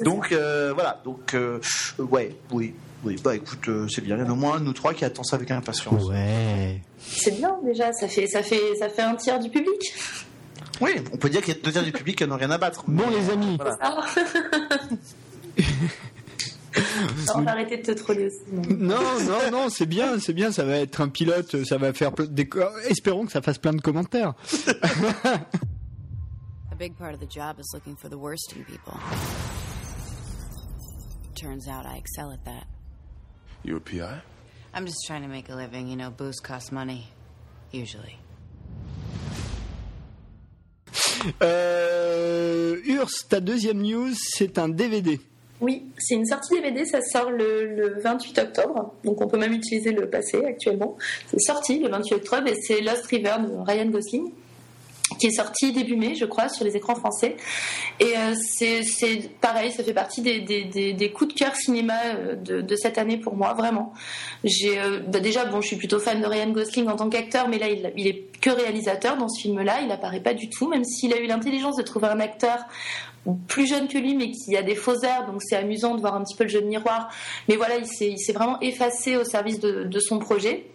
[0.05, 1.59] Donc euh, voilà, donc euh,
[1.99, 4.61] ouais, oui, oui, bah écoute, euh, c'est bien, il y en a au moins un
[4.61, 6.05] de nous trois qui attend ça avec impatience.
[6.05, 6.81] Ouais.
[6.99, 9.95] C'est bien déjà, ça fait, ça, fait, ça fait un tiers du public.
[10.81, 12.59] Oui, on peut dire qu'il y a deux tiers du public qui n'ont rien à
[12.59, 12.85] battre.
[12.89, 13.77] Bon les amis, Voilà.
[13.81, 14.05] Ah.
[17.27, 18.39] Non, on va arrêter de te troller aussi.
[18.51, 18.97] non.
[19.27, 22.49] non non c'est bien c'est bien ça va être un pilote ça va faire des
[22.49, 24.33] co- espérons que ça fasse plein de commentaires.
[26.73, 28.95] A big part of the job is looking for the worst in people.
[31.35, 32.65] Turns out I excel at that.
[33.65, 34.21] You a PI?
[34.75, 35.89] I'm just trying to make a living.
[35.89, 37.09] You know, booze costs money.
[37.73, 38.19] Usually.
[41.41, 45.21] Euh, Urs, ta deuxième news c'est un DVD.
[45.61, 49.53] Oui, c'est une sortie DVD, ça sort le, le 28 octobre, donc on peut même
[49.53, 50.97] utiliser le passé actuellement.
[51.29, 54.33] C'est sorti le 28 octobre et c'est Lost River de Ryan Gosling
[55.19, 57.37] qui est sorti début mai, je crois, sur les écrans français.
[58.01, 62.77] Et euh, c'est pareil, ça fait partie des, des, coups de cœur cinéma euh, de,
[62.77, 63.93] cette année pour moi, vraiment.
[64.45, 67.49] J'ai euh, bah déjà, bon, je suis plutôt fan de Ryan Gosling en tant qu'acteur,
[67.49, 69.81] mais là, il, il est que réalisateur dans ce film-là.
[69.85, 72.59] Il apparaît pas du tout, même s'il a eu l'intelligence de trouver un acteur
[73.47, 76.15] plus jeune que lui, mais qui a des faux airs, donc c'est amusant de voir
[76.15, 77.09] un petit peu le jeu de miroir.
[77.49, 80.67] Mais voilà, il s'est vraiment effacé au service de son projet.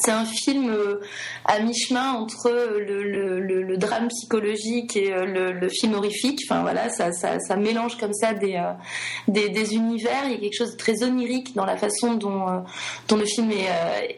[0.00, 1.00] C'est un film euh,
[1.44, 6.40] à mi-chemin entre le, le- drame psychologique et euh, le, film horrifique.
[6.48, 7.10] Enfin voilà, ça,
[7.56, 10.24] mélange comme ça des, euh, univers.
[10.26, 13.50] Il y a quelque chose de très onirique dans la façon dont, euh, le film
[13.50, 13.68] est,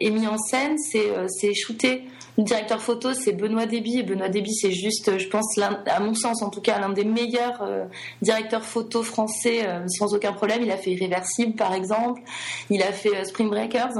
[0.07, 0.77] euh, mis en scène.
[0.77, 2.03] C'est euh, shooté.
[2.37, 4.03] Le directeur photo, c'est Benoît Déby.
[4.03, 7.61] Benoît Déby, c'est juste, je pense, à mon sens en tout cas, l'un des meilleurs
[7.61, 7.85] euh,
[8.21, 10.61] directeurs photo français euh, sans aucun problème.
[10.61, 12.21] Il a fait Irréversible, par exemple.
[12.69, 13.93] Il a fait euh, Spring Breakers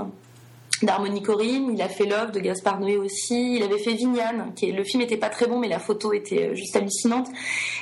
[0.81, 4.69] d'Harmonie Corinne, il a fait Love de Gaspard Noé aussi, il avait fait Vignane, qui
[4.69, 7.27] est, le film était pas très bon mais la photo était euh, juste hallucinante.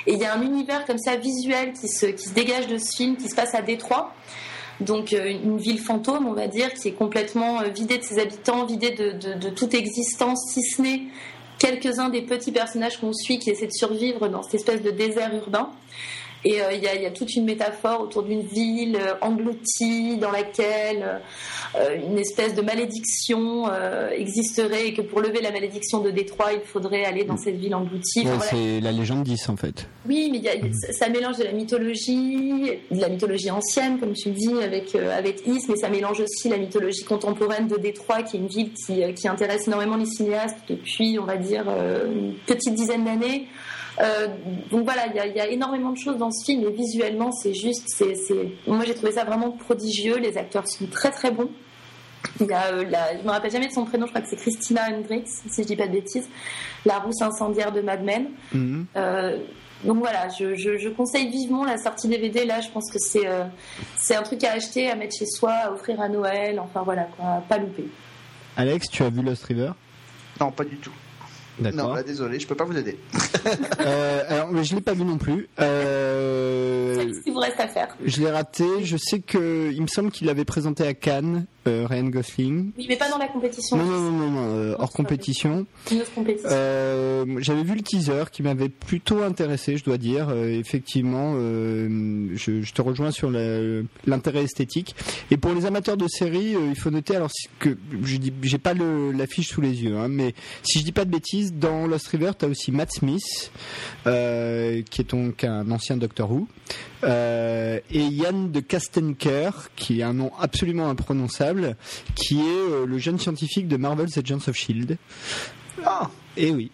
[0.05, 2.77] Et il y a un univers comme ça visuel qui se, qui se dégage de
[2.77, 4.13] ce film, qui se passe à Détroit.
[4.79, 8.19] Donc euh, une ville fantôme, on va dire, qui est complètement euh, vidée de ses
[8.19, 11.01] habitants, vidée de, de- de toute existence, si ce n'est
[11.59, 15.33] quelques-uns des petits personnages qu'on suit qui essaient de survivre dans cette espèce de désert
[15.33, 15.69] urbain.
[16.45, 19.13] Et euh, il y, a, il y a toute une métaphore autour d'une ville euh,
[19.21, 21.21] engloutie dans laquelle
[21.75, 23.63] euh, une espèce de malédiction
[24.11, 27.73] existerait et que pour lever la malédiction de Détroit, il faudrait aller dans cette ville
[27.75, 28.21] engloutie.
[28.21, 28.51] Enfin, Ouais, voilà.
[28.51, 29.87] c'est la légende 10 en fait.
[30.07, 33.99] Oui, mais il y a- ça- ça mélange de la mythologie, de la mythologie ancienne,
[33.99, 38.23] comme tu dis, avec, avec Is, mais ça mélange aussi la mythologie contemporaine de Détroit,
[38.23, 41.65] qui est une ville qui, qui intéresse énormément les cinéastes depuis, on va dire,
[42.05, 43.47] une petite dizaine d'années.
[44.01, 44.27] Euh,
[44.71, 46.71] donc voilà, il y, a- il y a énormément de choses dans ce film, et
[46.71, 50.17] visuellement, c'est juste, c'est, c'est- moi j'ai trouvé ça vraiment prodigieux.
[50.17, 51.49] Les acteurs sont très très bons.
[52.39, 54.29] Il y a, euh, la, je me rappelle jamais de son prénom, je crois que
[54.29, 56.27] c'est Christina Hendricks, si je dis pas de bêtises,
[56.85, 58.27] la rousse incendiaire de Mad Men.
[58.53, 58.85] Mhm.
[58.95, 59.37] Euh,
[59.83, 62.45] donc voilà, je, je- je conseille vivement la sortie DVD.
[62.45, 63.43] Là, je pense que c'est euh,
[63.97, 66.59] c'est un truc à acheter, à mettre chez soi, à offrir à Noël.
[66.59, 67.85] Enfin voilà, quoi, à pas louper.
[68.55, 69.71] Alex, tu as vu Lost River?
[70.39, 70.93] Non, pas du tout.
[71.59, 72.97] Non, là, désolé, je peux pas vous aider.
[73.81, 75.49] Euh, alors, mais je l'ai pas vu non plus.
[75.59, 77.95] Euh, Ce qu'il vous reste à faire.
[78.05, 78.63] je l'ai raté.
[78.83, 82.71] Je sais que il me semble qu'il l'avait présenté à Cannes euh, Ryan Gosling.
[82.77, 83.77] Oui, mais pas dans la compétition.
[83.77, 85.65] Non, non, non, non, non, euh, hors compétition.
[86.15, 86.49] Compétition.
[86.51, 90.29] Euh, J'avais vu le teaser qui m'avait plutôt intéressé, je dois dire.
[90.29, 94.95] Euh, effectivement, euh, je, je te rejoins sur l'intérêt esthétique.
[95.31, 99.49] Et pour les amateurs de séries, il faut noter alors que je j'ai pas l'affiche
[99.49, 102.47] sous les yeux, hein, mais si je dis pas de bêtises, dans Lost River, t'as
[102.47, 103.51] aussi Matt Smith,
[104.03, 106.47] qui est donc un ancien Doctor Who.
[107.03, 111.75] Euh, et Yann de Kastenker, qui est un nom absolument imprononçable,
[112.15, 114.97] qui est euh, le jeune scientifique de Marvel's Agents of Shield.
[115.85, 116.71] Ah, Et oui,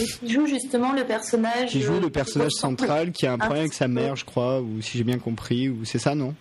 [0.00, 1.70] Et qui joue justement le personnage.
[1.70, 4.60] qui joue euh, le personnage central qui a un problème avec sa mère, je crois,
[4.60, 6.34] ou si j'ai bien compris, ou c'est ça, non?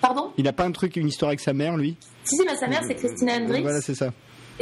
[0.00, 0.32] Pardon?
[0.38, 1.96] Il n'a pas un truc, une histoire avec sa mère, lui?
[2.24, 3.62] Si, si, bah, sa mère, c'est Christina Hendricks.
[3.62, 4.12] Voilà, c'est ça.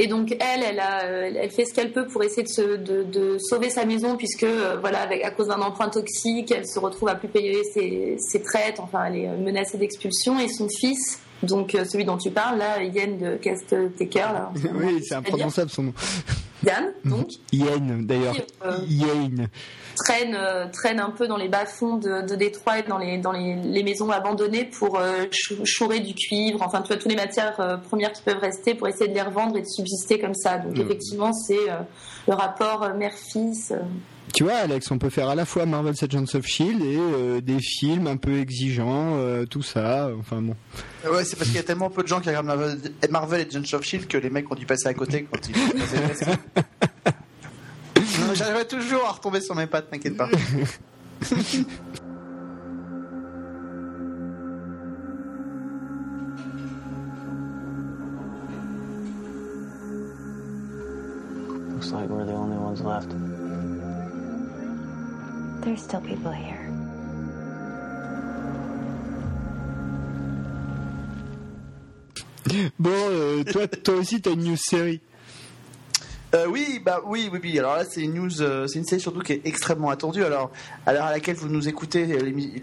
[0.01, 2.77] Et donc elle, elle, a, euh, elle fait ce qu'elle peut pour essayer de, se,
[2.77, 6.67] de, de sauver sa maison puisque euh, voilà, avec, à cause d'un emprunt toxique, elle
[6.67, 8.79] se retrouve à plus payer ses, ses traites.
[8.79, 10.39] Enfin, elle est euh, menacée d'expulsion.
[10.39, 15.17] Et son fils, donc celui dont tu parles là, Yann de Castetecker, là, oui, c'est
[15.17, 15.95] imprononçable son nom.
[16.65, 18.37] Yann, donc Yen, d'ailleurs.
[18.89, 19.49] Yen.
[20.05, 23.33] Traîne, euh, traîne un peu dans les bas-fonds de, de Détroit et dans les, dans
[23.33, 27.17] les, les maisons abandonnées pour euh, chou- chourer du cuivre, enfin tu vois, toutes les
[27.17, 30.35] matières euh, premières qui peuvent rester pour essayer de les revendre et de subsister comme
[30.35, 30.59] ça.
[30.59, 30.81] Donc Mm.
[30.83, 31.79] effectivement, c'est euh,
[32.27, 33.73] le rapport mère-fils.
[33.73, 33.77] euh.
[34.35, 37.41] Tu vois, Alex, on peut faire à la fois Marvel's Agents of Shield et euh,
[37.41, 40.11] des films un peu exigeants, euh, tout ça.
[40.21, 40.55] Enfin bon.
[41.11, 42.79] Ouais, c'est parce qu'il y a tellement peu de gens qui regardent Marvel,
[43.11, 45.55] Marvel et Agents of Shield que les mecs ont dû passer à côté quand ils.
[48.35, 50.29] J'arriverai toujours à retomber sur mes pattes, t'inquiète pas.
[61.75, 63.11] Looks like we're the only ones left.
[65.63, 66.57] There's still people here.
[72.79, 75.01] Bon, euh, toi, toi aussi, t'as une news série.
[76.35, 77.59] Euh, oui, bah oui, oui, oui.
[77.59, 80.25] Alors là, c'est une news, euh, c'est une série surtout qui est extrêmement attendue.
[80.25, 80.51] Alors,
[80.85, 82.07] à l'heure à laquelle vous nous écoutez,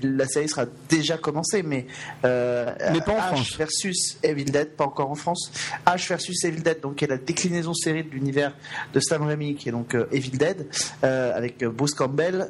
[0.03, 1.87] la série sera déjà commencée, mais
[2.25, 3.57] euh, Mais pas en Ash France.
[3.57, 5.51] versus Evil Dead, pas encore en France.
[5.85, 8.53] Ash versus Evil Dead, donc qui est la déclinaison série de l'univers
[8.93, 10.67] de Sam Raimi, qui est donc Evil Dead,
[11.01, 12.47] avec Bruce Campbell.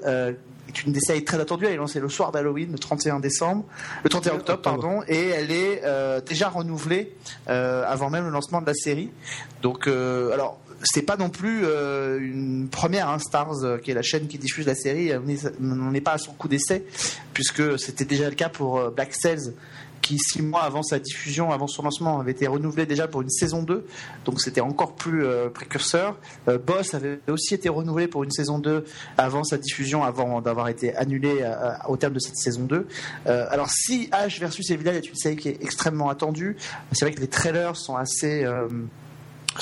[0.68, 1.68] Est une des séries très attendues.
[1.68, 3.66] Elle est lancée le soir d'Halloween, le 31 décembre,
[4.04, 5.82] le 31 octobre, pardon, et elle est
[6.28, 7.16] déjà renouvelée
[7.48, 9.12] avant même le lancement de la série.
[9.62, 14.02] Donc, alors, c'est pas non plus euh, une première, hein, Stars, euh, qui est la
[14.02, 15.12] chaîne qui diffuse la série.
[15.16, 16.86] On n'est- pas à son coup d'essai,
[17.34, 19.54] puisque c'était déjà le cas pour euh, Black Sails,
[20.02, 23.30] qui six mois avant sa diffusion, avant son lancement, avait été renouvelé déjà pour une
[23.32, 23.88] saison 2.
[24.26, 26.16] Donc c'était encore plus précurseur.
[26.46, 28.86] Boss avait aussi été renouvelé pour une saison 2
[29.18, 31.44] avant sa diffusion, avant d'avoir été annulé
[31.88, 32.86] au terme de cette saison 2.
[33.26, 36.56] Euh, alors si H versus Evil est une série qui est extrêmement attendue,
[36.92, 38.46] c'est vrai que les trailers sont assez...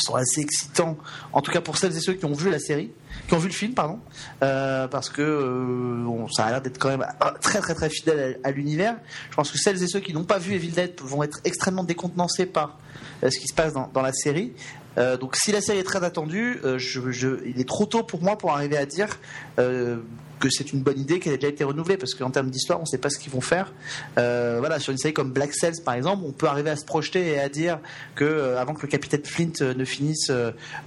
[0.01, 0.97] sont assez excitants,
[1.31, 2.91] en tout cas pour celles et ceux qui ont vu la série,
[3.27, 3.99] qui ont vu le film, pardon,
[4.41, 7.05] euh, parce que euh, ça a l'air d'être quand même
[7.41, 8.95] très très très fidèle à, l'univers.
[9.29, 11.83] Je pense que celles et ceux qui n'ont pas vu Evil Dead vont être extrêmement
[11.83, 12.79] décontenancés par
[13.23, 14.53] euh, ce qui se passe dans, la série.
[15.19, 18.77] Donc si la série est très attendue, il est trop tôt pour moi pour arriver
[18.77, 19.07] à dire
[20.43, 22.81] que c'est une bonne idée qu'elle ait déjà été renouvelée parce qu'en termes d'histoire, on
[22.83, 23.71] ne sait pas ce qu'ils vont faire.
[24.17, 26.83] Euh, voilà, sur une série comme Black Cells par exemple, on peut arriver à se
[26.83, 27.79] projeter et à dire
[28.15, 30.29] que euh, avant que le capitaine Flint euh, ne finisse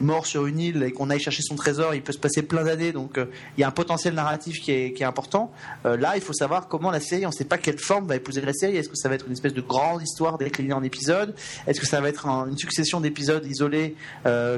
[0.00, 2.64] mort sur une île et qu'on aille chercher son trésor, il peut se passer plein
[2.64, 2.92] d'années.
[2.92, 5.50] Donc il y a un potentiel narratif qui est, qui est important.
[5.84, 8.42] Là, il faut savoir comment la série, on ne sait pas quelle forme va épouser
[8.42, 8.76] la série.
[8.76, 11.34] Est-ce que ça va être une espèce de grande histoire déclinée en épisodes?
[11.66, 13.94] Est-ce que ça va être un- une succession d'épisodes isolés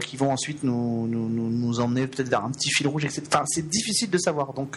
[0.05, 3.23] qui vont ensuite nous, nous, nous, emmener peut-être vers un petit fil rouge, etc.
[3.47, 4.53] C'est difficile de savoir.
[4.55, 4.77] Donc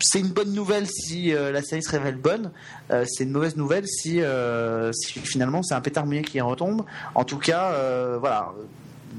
[0.00, 2.50] c'est une bonne nouvelle si euh, la série se révèle bonne.
[2.90, 6.84] Euh, c'est une mauvaise nouvelle si, euh, finalement c'est un pétard mouillé qui retombe.
[7.14, 8.52] En tout cas, euh, voilà.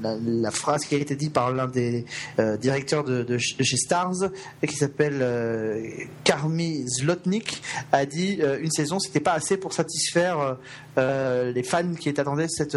[0.00, 2.06] La, phrase qui a été dite par l'un des
[2.38, 4.30] euh, directeurs de, de ch- de chez Stars,
[4.66, 5.86] qui s'appelle euh,
[6.24, 10.56] Karmi Zlotnik, a dit euh, une saison, c'était pas assez pour satisfaire
[10.98, 12.76] euh, les fans qui attendaient cette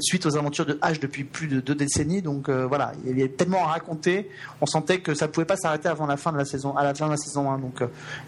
[0.00, 2.22] suite aux aventures de H depuis plus de deux décennies.
[2.22, 4.28] Donc voilà, il y avait tellement à raconter.
[4.60, 6.94] On sentait que ça pouvait pas s'arrêter avant la fin de la saison, à la
[6.94, 7.58] fin de la saison 1.
[7.58, 7.82] Donc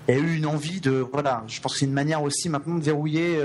[0.09, 1.45] il y a eu une envie de voilà.
[1.47, 3.39] Je pense que c'est une manière aussi maintenant de verrouiller.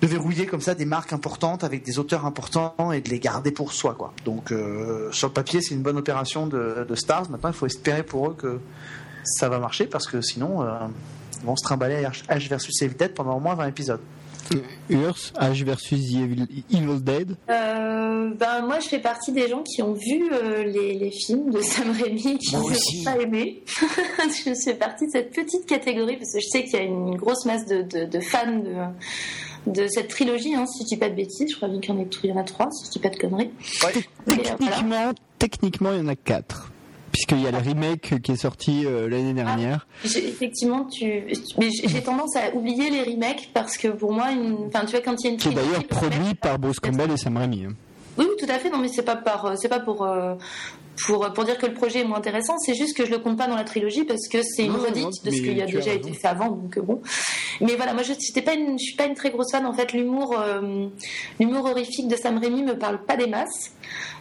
[0.00, 3.50] De verrouiller comme ça des marques importantes avec des auteurs importants et de les garder
[3.50, 4.12] pour soi quoi.
[4.24, 7.30] Donc euh, sur le papier c'est une bonne opération de, de Stars.
[7.30, 8.60] Maintenant il faut espérer pour eux que
[9.24, 10.78] ça va marcher parce que sinon euh,
[11.40, 14.00] ils vont se trimballer à H versus Evil Dead pendant au moins 20 épisodes.
[14.88, 17.36] Urs, H versus The Evil, Evil Dead.
[17.50, 21.50] Euh, ben, moi, je fais partie des gens qui ont vu euh, les, les films
[21.50, 22.62] de Sam Raimi qui sont
[23.04, 23.64] pas aimés.
[24.46, 27.16] je fais partie de cette petite catégorie parce que je sais qu'il y a une
[27.16, 28.72] grosse masse de, de, de fans de,
[29.66, 31.50] de cette trilogie, hein, si je dis pas de bêtises.
[31.50, 32.98] Je crois bien qu'il y en a, il y en a trois, si je dis
[32.98, 33.50] pas de conneries.
[33.82, 34.42] Mais, euh, voilà.
[34.56, 36.72] Techniquement, techniquement, il y en a quatre.
[37.12, 39.86] Puisqu'il y a le remake qui est sorti euh, l'année dernière.
[40.04, 41.24] J'ai- Effectivement, tu,
[41.58, 45.18] j'ai tendance à oublier les remakes parce que pour moi, une, enfin, tu vois, quand
[45.20, 47.64] il y a une qui est d'ailleurs le produit par Bruce Campbell et Sam Raimi.
[47.64, 47.72] hein.
[48.18, 48.68] Oui, oui, tout à fait.
[48.70, 50.34] Non, mais c'est pas par, euh, c'est pas pour, euh,
[51.04, 52.56] pour, pour dire que le projet est moins intéressant.
[52.58, 55.24] C'est juste que je le compte pas dans la trilogie parce que c'est une redite
[55.24, 55.90] de ce qui a déjà raison.
[55.90, 56.50] été fait avant.
[56.50, 57.00] Donc euh, bon.
[57.60, 59.66] Mais voilà, moi, je j'étais pas une, je suis pas une très grosse fan.
[59.66, 60.86] En fait, l'humour, euh,
[61.40, 63.72] l'humour horrifique de Sam Raimi me parle pas des masses.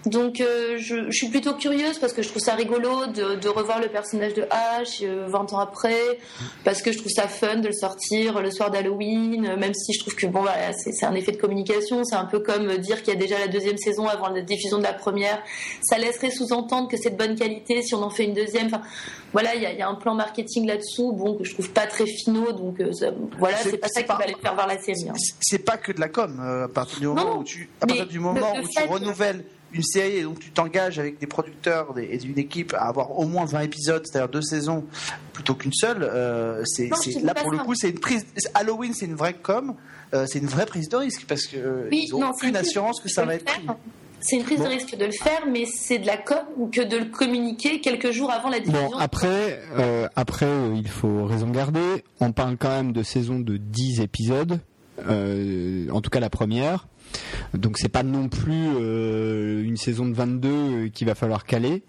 [0.06, 3.50] Donc, euh, je, je suis plutôt curieuse parce que je trouve ça rigolo de, de
[3.50, 6.20] revoir le personnage de Ash euh, 20 ans après,
[6.64, 10.00] parce que je trouve ça fun de le sortir le soir d'Halloween, même si je
[10.00, 12.04] trouve que bon, voilà, c'est un effet de communication.
[12.04, 14.78] C'est un peu comme dire qu'il y a déjà la deuxième saison avant la diffusion
[14.78, 15.42] de la première.
[15.82, 18.68] Ça laisserait sous-entendre que c'est de bonne qualité si on en fait une deuxième.
[18.68, 18.82] Enfin,
[19.34, 21.70] voilà, il y, a- il y a un plan marketing là-dessous, bon, que je trouve
[21.72, 22.52] pas très finaux.
[22.54, 22.92] Donc, euh,
[23.40, 25.10] voilà, C'est- pas ça qui pas- va les faire voir la série.
[25.10, 25.14] hein.
[25.42, 27.86] c'est pas que de la com euh, à partir du moment Non, où tu à
[27.88, 30.52] partir mais du moment le- le où tu fait- renouvelles une série et donc tu
[30.52, 34.30] t'engages avec des producteurs des- et une équipe à avoir au moins 20 épisodes c'est-à-dire
[34.30, 34.86] deux saisons
[35.34, 36.90] plutôt qu'une seule euh, c'est
[37.22, 37.64] là pour le ça.
[37.66, 39.76] coup c'est une prise Halloween c'est une vraie com
[40.14, 42.46] euh, c'est une vraie prise de risque parce que euh, Oui, ils ont non, c'est
[42.46, 43.66] aucune assurance que ça va être pris
[44.28, 44.64] C'est une prise Bon.
[44.66, 46.40] de risque de le faire, mais c'est de la com
[46.72, 48.90] que de le communiquer quelques jours avant la diffusion.
[48.90, 52.04] Bon, après, euh, après euh, il faut raison garder.
[52.20, 54.60] On parle quand même de saison de 10 épisodes,
[55.08, 56.88] euh, en tout cas la première.
[57.54, 61.84] Donc c'est pas non plus euh, une saison de 22 euh, qu'il va falloir caler.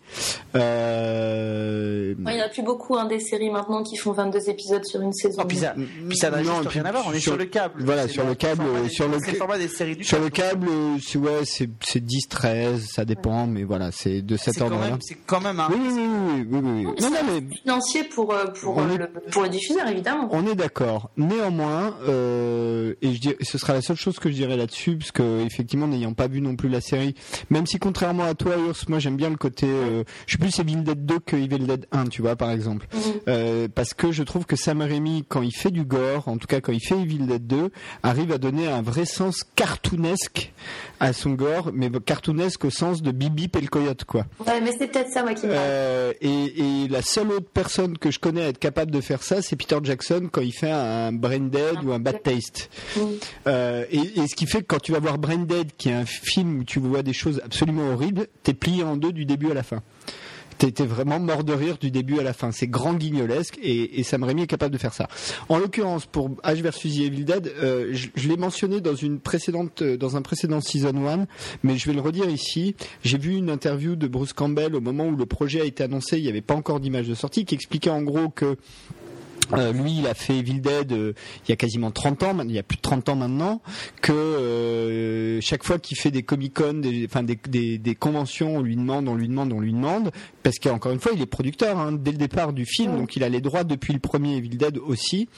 [0.54, 4.48] Euh, Ouais, il n'y en a plus beaucoup hein, des séries maintenant qui font 22
[4.48, 5.44] épisodes sur une saison.
[5.46, 5.74] puis ça,
[6.08, 8.34] puis ça n'a rien à voir on est sur, le câble Voilà, sur le le
[8.34, 10.68] câble, des- sur le c'est le format des séries du sur le câble.
[11.02, 14.66] c'est ouais, c'est c'est 10 13, ça dépend mais voilà, c'est de cet c'est quand
[14.72, 14.96] ordre-là.
[15.00, 16.84] c'est quand même un Oui oui oui oui, oui.
[17.02, 20.28] Non non mais financier pour, pour, euh, est- le, pour le diffuseur, évidemment.
[20.32, 21.10] On est d'accord.
[21.16, 25.12] Néanmoins, euh, et je dirais, ce sera la seule chose que je dirais là-dessus, parce
[25.12, 27.14] que effectivement, n'ayant pas vu non plus la série,
[27.50, 30.58] même si contrairement à toi, Urs, moi j'aime bien le côté, euh, je suis plus
[30.58, 33.00] Evil Dead 2 que Evil Dead 1, tu vois, par exemple, Mhm.
[33.28, 36.46] Euh, parce que je trouve que Sam Raimi, quand il fait du gore, en tout
[36.46, 37.70] cas quand il fait Evil Dead 2,
[38.02, 40.52] arrive à donner un vrai sens cartoonesque
[40.98, 44.24] à son gore, mais cartoonesque au sens de Bibi et le coyote, quoi.
[44.46, 45.52] Ouais, mais c'est peut-être ça, moi, qui me.
[45.54, 49.22] Euh, et, et la seule autre personne que je connais à être capable de faire
[49.22, 52.70] ça, c'est Peter Jackson quand il fait un Brain Dead ou un Bad Taste.
[53.46, 55.94] Euh, et, et ce qui fait que quand tu vas voir Brain Dead, qui est
[55.94, 59.50] un film où tu vois des choses absolument horribles, t'es plié en deux du début
[59.50, 59.82] à la fin.
[60.58, 62.50] T'es vraiment mort de rire du début à la fin.
[62.50, 65.06] C'est grand guignolesque et, et Sam Raimi est capable de faire ça.
[65.50, 69.82] En l'occurrence, pour H versus Evil Dead, euh, je, je l'ai mentionné dans une précédente,
[69.82, 71.26] euh, dans un précédent season 1,
[71.62, 72.74] mais je vais le redire ici.
[73.04, 76.16] J'ai vu une interview de Bruce Campbell au moment où le projet a été annoncé.
[76.16, 78.56] Il n'y avait pas encore d'image de sortie, qui expliquait en gros que
[79.52, 81.12] euh, lui, il a fait Evil Dead euh,
[81.46, 83.60] il y a quasiment 30 ans, il y a plus de 30 ans maintenant,
[84.02, 88.62] que euh, chaque fois qu'il fait des Comic-Con, des, enfin des, des, des conventions, on
[88.62, 90.10] lui demande, on lui demande, on lui demande,
[90.42, 93.24] parce qu'encore une fois, il est producteur hein, dès le départ du film, donc il
[93.24, 95.28] a les droits depuis le premier Evil Dead aussi,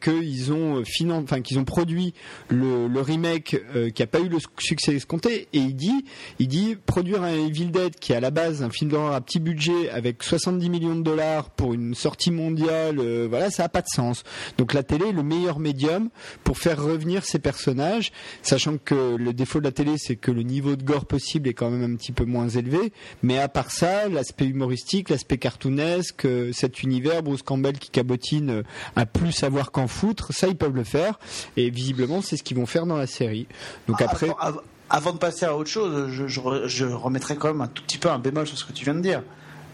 [0.00, 2.14] qu'ils ont finan- enfin qu'ils ont produit
[2.48, 3.60] le, le remake
[3.94, 6.04] qui a pas eu le succès escompté, et il dit,
[6.38, 9.20] il dit produire un Evil Dead qui est à la base un film d'horreur à
[9.20, 13.68] petit budget avec 70 millions de dollars pour une sortie mondiale, euh, voilà, ça a
[13.68, 14.22] pas de sens.
[14.58, 16.08] Donc la télé est le meilleur médium
[16.42, 18.12] pour faire revenir ces personnages,
[18.42, 21.54] sachant que le défaut de la télé, c'est que le niveau de gore possible est
[21.54, 22.92] quand même un petit peu moins élevé.
[23.22, 28.50] Mais à part ça, l'aspect humoristique, l'aspect cartoonesque, euh, cet univers, Bruce Campbell qui cabotine
[28.50, 28.62] euh,
[28.96, 31.18] à plus savoir qu'en foutre, ça ils peuvent le faire.
[31.56, 33.46] Et visiblement, c'est ce qu'ils vont faire dans la série.
[33.88, 34.26] Donc après.
[34.26, 36.26] Avant, av- avant de passer à autre chose, je,
[36.66, 38.94] je remettrai quand même un tout petit peu un bémol sur ce que tu viens
[38.94, 39.22] de dire.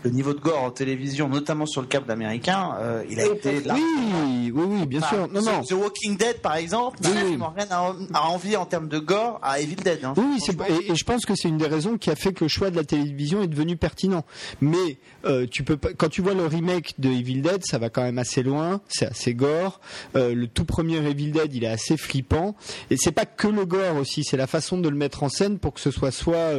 [0.04, 3.60] Le niveau de gore en télévision, notamment sur le câble américain, euh, il a été
[3.60, 3.74] là.
[3.76, 5.28] Oui, oui, oui, bien sûr.
[5.32, 5.62] Non, non.
[5.62, 7.20] The Walking Dead, par exemple, n'a Oui, oui.
[7.20, 10.04] absolument rien à, à envier en termes de gore à Evil Dead.
[10.04, 10.14] hein.
[10.16, 10.54] Oui, oui,
[10.88, 12.70] et, et je pense que c'est une des raisons qui a fait que le choix
[12.70, 14.24] de la télévision est devenu pertinent.
[14.60, 17.90] Mais euh, tu peux pas, quand tu vois le remake de Evil Dead, ça va
[17.90, 19.80] quand même assez loin, c'est assez gore.
[20.16, 22.56] Euh, le tout premier Evil Dead, il est assez flippant.
[22.90, 25.58] Et c'est pas que le gore aussi, c'est la façon de le mettre en scène
[25.58, 26.52] pour que ce soit soit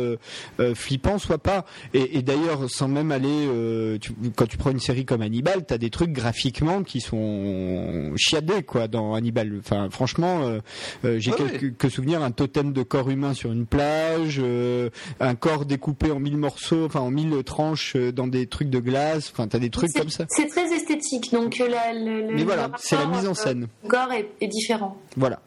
[0.76, 1.66] flippant, soit pas.
[1.94, 5.66] Et, et d'ailleurs, sans même aller, euh, tu- quand tu prends une série comme Hannibal,
[5.66, 9.54] t'as des trucs graphiquement qui sont chiadés quoi dans Hannibal.
[9.60, 10.60] Enfin, franchement, euh,
[11.06, 14.90] euh, j'ai Ouais, quelques que souvenir un totem de corps humain sur une plage, euh,
[15.20, 18.80] un corps découpé en mille morceaux, enfin en mille tranches euh, dans des trucs de
[18.80, 19.30] glace.
[19.34, 20.26] Enfin, t'as des trucs comme ça.
[20.30, 23.68] C'est très esthétique, donc la, le, le- Mais voilà, le c'est la mise en scène.
[23.86, 24.98] Gore est, est différent.
[25.18, 25.42] Voilà.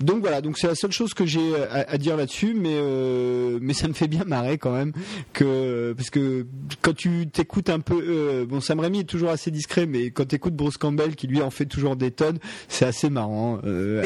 [0.00, 3.58] Donc voilà, donc c'est la seule chose que j'ai à, à dire là-dessus, mais euh,
[3.60, 4.92] mais ça me fait bien marrer quand même
[5.32, 6.46] que parce que
[6.82, 10.26] quand tu t'écoutes un peu, euh, bon Sam Raimi est toujours assez discret, mais quand
[10.26, 12.38] t'écoutes Bruce Campbell qui lui en fait toujours des tonnes,
[12.68, 13.58] c'est assez marrant.
[13.64, 14.04] Euh,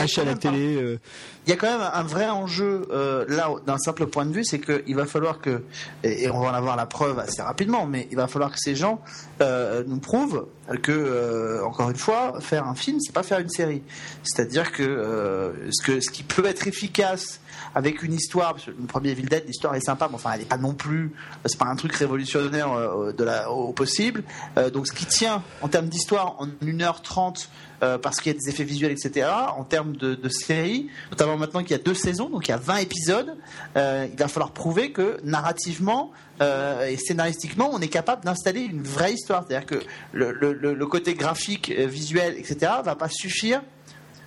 [0.00, 0.76] à quand la même télé.
[0.76, 0.98] euh,
[1.46, 4.44] Il y a quand même un vrai enjeu euh, là d'un simple point de vue,
[4.44, 5.62] c'est qu'il va falloir que,
[6.02, 8.58] et, et on va en avoir la preuve assez rapidement, mais il va falloir que
[8.58, 9.00] ces gens
[9.42, 10.46] euh, nous prouvent
[10.82, 13.82] que, euh, encore une fois, faire un film, c'est pas faire une série.
[14.22, 17.40] C'est-à-dire que, euh, ce que ce qui peut être efficace
[17.76, 20.40] avec une histoire, parce que le premier Evil Dead, l'histoire est sympa, mais enfin elle
[20.40, 21.12] n'est pas non plus,
[21.44, 24.24] c'est pas un truc révolutionnaire euh, la, au possible.
[24.56, 27.48] Euh, donc ce qui tient en termes d'histoire en 1h30
[27.82, 29.28] euh, parce qu'il y a des effets visuels, etc.
[29.54, 32.56] En termes de, série, notamment maintenant qu'il y a deux saisons, donc il y a
[32.56, 33.36] 20 épisodes,
[33.76, 38.82] euh, il va falloir prouver que narrativement euh, et scénaristiquement, on est capable d'installer une
[38.82, 39.44] vraie histoire.
[39.46, 42.72] C'est-à-dire que le, le- côté graphique, euh, visuel, etc.
[42.82, 43.60] va pas suffire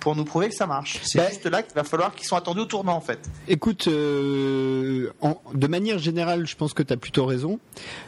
[0.00, 0.98] pour nous prouver que ça marche.
[1.02, 3.18] C'est juste là qu'il va falloir qu'ils sont attendus au tournant, en fait.
[3.48, 7.58] Écoute, euh, en- de manière générale, je pense que tu as plutôt raison.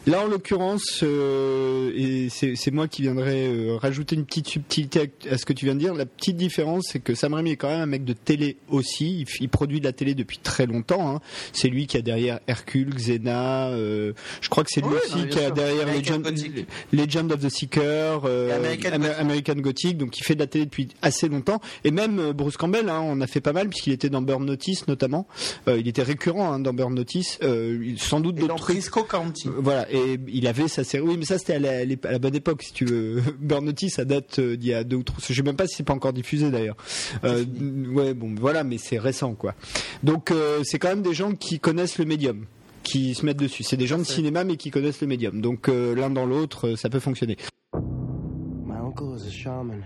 [0.06, 5.12] Là, en l'occurrence, euh, et c'est c'est moi qui viendrai euh, rajouter une petite subtilité
[5.30, 5.94] à, à ce que tu viens de dire.
[5.94, 9.20] La petite différence, c'est que Sam Raimi est quand même un mec de télé aussi.
[9.20, 11.14] Il, il produit de la télé depuis très longtemps.
[11.16, 11.20] hein.
[11.52, 13.68] C'est lui qui a derrière Hercule, Xena.
[13.68, 15.52] euh, je crois que c'est lui Oui, aussi non, qui a sûr.
[15.52, 16.34] derrière Legend.
[16.92, 19.18] Legend of the Seeker, euh, American Gothic.
[19.20, 19.98] American Gothic.
[19.98, 21.60] Donc, il fait de la télé depuis assez longtemps.
[21.84, 24.44] Et même euh, Bruce Campbell, hein, on a fait pas mal puisqu'il était dans Burn
[24.44, 25.26] Notice notamment.
[25.68, 27.38] Euh, il était récurrent hein, dans Burn Notice.
[27.42, 28.76] Euh, il- sans doute Et dans d'autres trucs.
[28.76, 29.48] Frisco County.
[29.48, 31.02] Euh, Voilà, et il avait sa série.
[31.04, 33.22] Oui, mais ça c'était à la, à la bonne époque, si tu veux.
[33.40, 35.18] Burn Notice, ça date euh, d'il y a deux ou trois.
[35.26, 36.76] Je sais même pas si c'est pas encore diffusé d'ailleurs.
[37.24, 37.44] Euh,
[37.92, 39.54] ouais, bon, voilà, mais c'est récent, quoi.
[40.02, 42.46] Donc euh, c'est quand même des gens qui connaissent le médium,
[42.82, 43.62] qui se mettent dessus.
[43.62, 45.40] C'est des gens de cinéma, mais qui connaissent le médium.
[45.40, 47.36] Donc euh, l'un dans l'autre, euh, ça peut fonctionner.
[47.74, 49.82] My uncle is a shaman.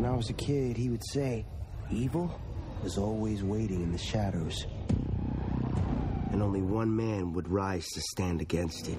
[0.00, 1.44] When I was a kid, he would say,
[1.90, 2.40] Evil
[2.86, 4.64] is always waiting in the shadows.
[6.32, 8.96] And only one man would rise to stand against it.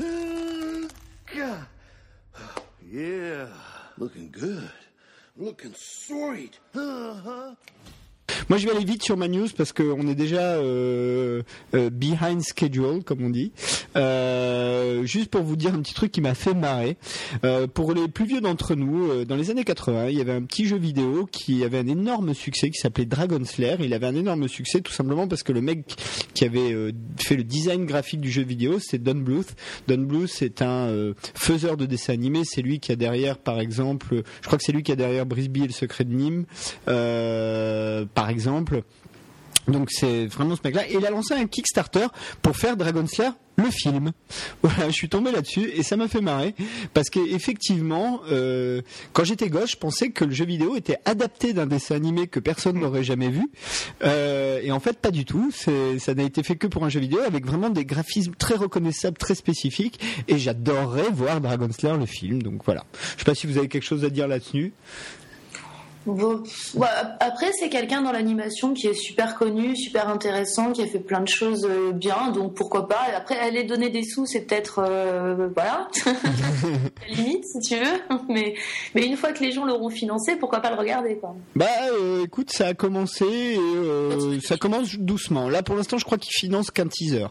[2.90, 3.46] Yeah,
[3.98, 4.72] looking good.
[5.36, 6.58] Looking sweet.
[6.74, 7.54] Uh-huh.
[8.48, 11.42] Moi, je vais aller vite sur ma news parce qu'on est déjà euh,
[11.74, 13.52] euh, behind schedule, comme on dit.
[13.96, 16.96] Euh, juste pour vous dire un petit truc qui m'a fait marrer.
[17.44, 20.32] Euh, pour les plus vieux d'entre nous, euh, dans les années 80, il y avait
[20.32, 23.76] un petit jeu vidéo qui avait un énorme succès qui s'appelait Dragon Slayer.
[23.80, 25.84] Il avait un énorme succès tout simplement parce que le mec
[26.34, 26.74] qui avait
[27.18, 29.54] fait le design graphique du jeu vidéo, c'est Don Bluth.
[29.88, 32.42] Don Bluth, c'est un faiseur de dessins animés.
[32.44, 35.26] C'est lui qui a derrière, par exemple, je crois que c'est lui qui a derrière
[35.26, 36.44] Brisby et le secret de Nîmes,
[38.18, 38.82] par exemple.
[39.68, 40.88] Donc c'est vraiment ce mec-là.
[40.88, 42.06] Et il a lancé un Kickstarter
[42.42, 44.10] pour faire Dragon Slayer le film.
[44.62, 46.54] Voilà, je suis tombé là-dessus et ça m'a fait marrer
[46.94, 51.66] parce qu'effectivement, euh, quand j'étais gauche, je pensais que le jeu vidéo était adapté d'un
[51.66, 53.48] dessin animé que personne n'aurait jamais vu.
[54.02, 55.52] Euh, et en fait, pas du tout.
[55.52, 59.16] Ça n'a été fait que pour un jeu vidéo avec vraiment des graphismes très reconnaissables,
[59.16, 60.00] très spécifiques.
[60.26, 62.42] Et j'adorerais voir Dragon Slayer le film.
[62.42, 62.84] Donc voilà.
[63.14, 64.72] Je sais pas si vous avez quelque chose à dire là-dessus.
[66.14, 66.86] Bon,
[67.20, 71.20] après, c'est quelqu'un dans l'animation qui est super connu, super intéressant, qui a fait plein
[71.20, 73.00] de choses euh, bien, donc pourquoi pas.
[73.16, 74.80] Après, aller donner des sous, c'est peut-être.
[74.88, 75.88] euh, voilà.
[76.06, 78.18] la limite, si tu veux.
[78.28, 78.54] Mais,
[78.94, 81.34] mais une fois que les gens l'auront financé, pourquoi pas le regarder, quoi.
[81.56, 85.48] Bah euh, écoute, ça a commencé et euh, ça commence doucement.
[85.48, 87.26] Là pour l'instant, je crois qu'il finance qu'un teaser.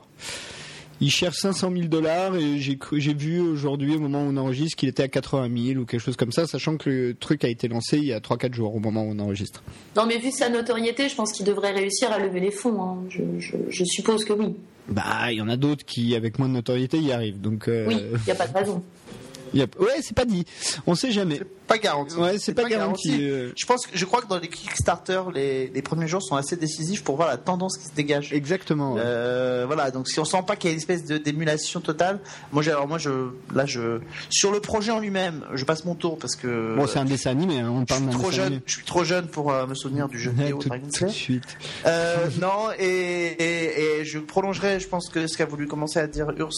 [0.99, 4.37] Il cherche 500 000 dollars et j'ai cru- j'ai vu aujourd'hui au moment où on
[4.37, 7.43] enregistre qu'il était à 80 000 ou quelque chose comme ça, sachant que le truc
[7.43, 9.61] a été lancé il y a 3-4 jours au moment où on enregistre.
[9.95, 12.81] Non, mais vu sa notoriété, je pense qu'il devrait réussir à lever les fonds.
[12.81, 12.97] hein.
[13.09, 14.55] Je, je- je suppose que oui.
[14.89, 17.41] Bah il y en a d'autres qui avec moins de notoriété y arrivent.
[17.41, 18.81] Donc euh, Oui, il n'y a pas de raison.
[19.53, 20.45] a- ouais c'est pas dit.
[20.87, 21.41] On sait jamais.
[21.68, 22.15] Pas garanti.
[22.15, 23.18] Ouais c'est pas, garanti.
[23.30, 23.51] euh.
[23.57, 26.55] Je pense, que- je crois que dans les Kickstarter, les, les premiers jours sont assez
[26.55, 28.32] décisifs pour voir la tendance qui se dégage.
[28.34, 28.93] Exactement.
[28.93, 29.01] ouais.
[29.03, 32.20] Euh, voilà, donc si on sent pas qu'il y a une espèce de- d'émulation totale,
[32.51, 33.99] moi, j'ai- alors moi, je, là, je,
[34.30, 37.32] sur le projet en lui-même, je passe mon tour parce que Bon c'est un dessin
[37.32, 38.61] animé, hein, on je parle suis d'un trop jeune, animé.
[38.65, 40.70] je suis trop jeune pour euh, me souvenir du jeu vidéo tout,
[41.05, 41.43] de suite.
[42.39, 46.32] Non, et, et, et je prolongerai, je pense que ce qu'a voulu commencer à dire
[46.38, 46.51] Urs.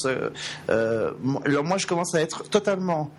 [1.22, 3.12] moi- alors moi, je commence à être totalement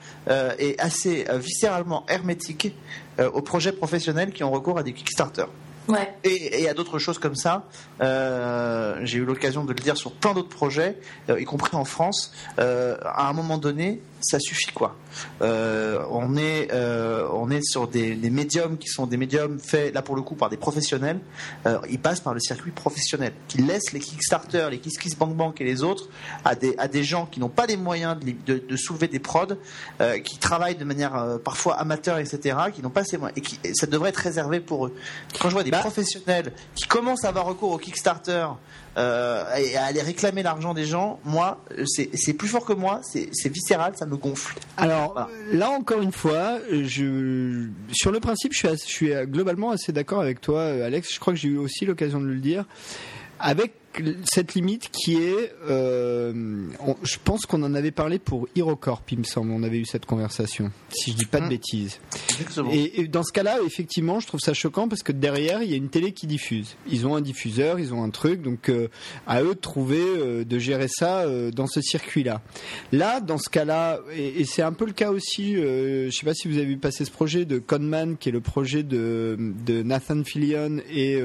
[0.58, 1.38] et assez euh,
[1.80, 2.74] viscéralement hermétique
[3.18, 5.46] euh, aux projets professionnels qui ont recours à des Kickstarter.
[5.88, 6.14] Ouais.
[6.24, 7.64] Et, et à d'autres choses comme ça.
[8.00, 11.84] Euh, J'ai eu l'occasion de le dire sur plein d'autres projets, euh, y compris en
[11.84, 12.32] France.
[12.58, 14.96] Euh, à un moment donné, ça suffit quoi.
[15.42, 19.92] Euh, on est euh, on est sur des, des médiums qui sont des médiums faits
[19.94, 21.18] là pour le coup par des professionnels.
[21.66, 25.34] Euh, ils passent par le circuit professionnel, qui laissent les Kickstarter, les Kiss Kiss Bank
[25.34, 26.08] Bank et les autres
[26.44, 29.08] à des à des gens qui n'ont pas les moyens de, les- de, de soulever
[29.08, 29.46] des prods,
[30.24, 33.74] qui travaillent de manière parfois amateur, etc., qui n'ont pas ces moyens et qui et
[33.74, 34.94] ça devrait être réservé pour eux.
[35.40, 38.46] Quand je vois des professionnels qui commencent à avoir recours au Kickstarter
[38.96, 43.48] euh, et à aller réclamer l'argent des gens, moi, c'est plus fort que moi, c'est
[43.48, 44.58] viscéral, ça me gonfle.
[44.76, 49.70] Alors là encore une fois, je sur le principe, je suis, assez- je suis globalement
[49.70, 51.12] assez d'accord avec toi, euh, Alex.
[51.14, 52.64] Je crois que j'ai eu aussi l'occasion de le dire.
[53.38, 53.72] Avec
[54.24, 56.32] cette limite qui est, euh,
[56.86, 59.84] on- je pense qu'on en avait parlé pour HeroCorp, il me semble, on avait eu
[59.84, 61.98] cette conversation, si je dis pas de bêtises.
[62.72, 65.74] Et, et dans ce cas-là, effectivement, je trouve ça choquant parce que derrière, il y
[65.74, 66.76] a une télé qui diffuse.
[66.90, 68.88] Ils ont un diffuseur, ils ont un truc, donc euh,
[69.26, 72.42] à eux de trouver, euh, de gérer ça dans ce circuit-là.
[72.92, 76.34] Là, dans ce cas-là, et, et c'est un peu le cas aussi, je sais pas
[76.34, 79.36] si vous avez vu passer ce projet de Conman, qui est le projet de,
[79.66, 81.20] de Nathan Fillion et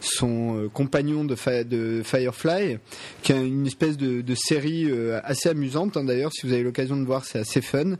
[0.00, 1.34] son compagnon de,
[1.64, 2.78] de Firefly,
[3.22, 5.96] qui est une espèce de, de série euh, assez amusante.
[5.96, 7.96] hein, D'ailleurs, si vous avez l'occasion de voir, c'est assez fun.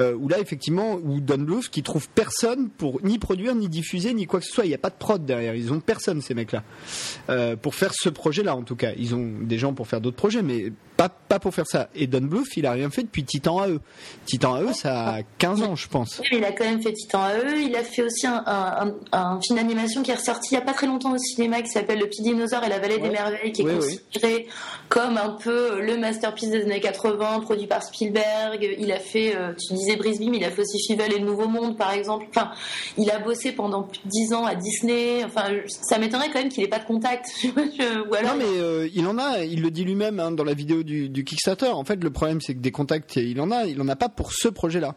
[0.00, 4.14] Euh, où là, effectivement, où Don Bluth qui trouve personne pour ni produire, ni diffuser,
[4.14, 4.64] ni quoi que ce soit.
[4.64, 5.54] Il n'y a pas de prod derrière.
[5.54, 6.62] Ils ont personne ces mecs-là
[7.28, 8.56] euh, pour faire ce projet-là.
[8.56, 11.54] En tout cas, ils ont des gens pour faire d'autres projets, mais pas pas pour
[11.54, 11.90] faire ça.
[11.94, 13.78] Et Don Bluth, il a rien fait depuis Titan AE.
[14.24, 16.22] Titan AE, ça a 15 ans, je pense.
[16.32, 17.60] Il a quand même fait Titan AE.
[17.62, 20.62] Il a fait aussi un, un, un- un film d'animation qui est ressorti il n'y
[20.62, 23.10] a pas très longtemps au cinéma qui s'appelle Le Petit Dinosaure et la Vallée des
[23.10, 23.98] Merveilles, qui est Oui, oui.
[24.12, 24.46] considéré
[24.88, 28.76] comme un peu le masterpiece des années 80, produit par Spielberg.
[28.78, 31.24] Il a fait, euh, tu disais Brisby, mais il a fait aussi Fievel et le
[31.26, 32.26] Nouveau Monde, par exemple.
[32.30, 32.50] Enfin,
[32.96, 35.24] il a bossé pendant plus de 10 ans à Disney.
[35.24, 37.26] Enfin, ça m'étonnerait quand même qu'il n'ait pas de contact.
[37.44, 40.54] Ou alors, Non, mais euh, il en a, il le dit lui-même hein, dans la
[40.54, 41.66] vidéo du, du Kickstarter.
[41.70, 44.08] En fait, le problème, c'est que des contacts, il en a, il en a pas
[44.08, 44.94] pour ce projet-là.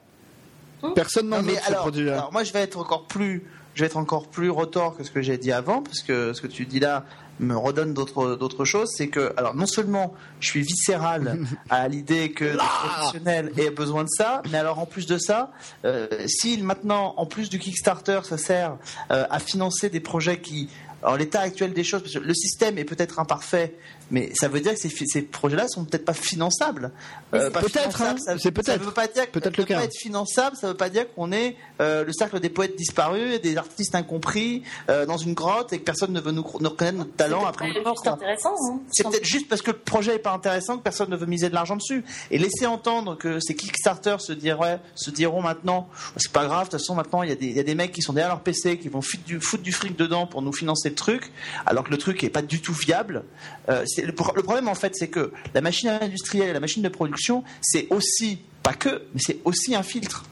[0.96, 2.14] Personne n'en veut ce alors, projet-là.
[2.14, 3.44] alors moi je vais être encore plus
[3.76, 6.42] je vais être encore plus retors que ce que j'ai dit avant parce que ce
[6.42, 7.06] que tu dis là
[7.40, 11.40] me redonne d'autres choses c'est que alors non seulement je suis viscéral
[11.70, 15.52] à l'idée que les professionnels aient besoin de ça mais alors en plus de ça
[15.86, 18.76] euh, si maintenant en plus du Kickstarter ça sert
[19.12, 20.70] euh, à financer des projets qui
[21.02, 23.76] alors l'état actuel des choses, parce que le système est peut-être imparfait,
[24.12, 26.92] mais ça veut dire que ces, projets-là sont peut-être pas finançables.
[27.34, 28.84] Euh, Peut-être, hein, ça- c'est Ça peut-être.
[28.84, 29.82] veut pas dire Peut-être ça le cas.
[29.84, 33.58] être finançable, ça veut pas dire qu'on est euh, le cercle des poètes disparus, des
[33.58, 37.16] artistes incompris euh, dans une grotte et que personne ne veut nous, nous reconnaître notre
[37.16, 37.68] talent après
[38.04, 38.54] c'est intéressant.
[38.72, 38.80] hein.
[38.92, 41.50] C'est peut-être juste parce que le projet est pas intéressant que personne ne veut miser
[41.50, 42.04] de l'argent dessus.
[42.32, 45.88] Et laisser entendre que ces Kickstarter se, diraient, se diront maintenant,
[46.18, 47.76] c'est pas grave, de toute façon maintenant il y, a des- il y a des
[47.76, 50.42] mecs qui sont derrière leur PC qui vont foutre du, foutre du fric dedans pour
[50.42, 51.32] nous financer le truc,
[51.66, 53.24] alors que le truc est pas du tout viable.
[53.70, 56.60] Euh, c'est- le, pro- le problème en fait c'est que la machine industrielle et la
[56.60, 60.26] machine de production, c'est aussi, pas que, mais c'est aussi un filtre.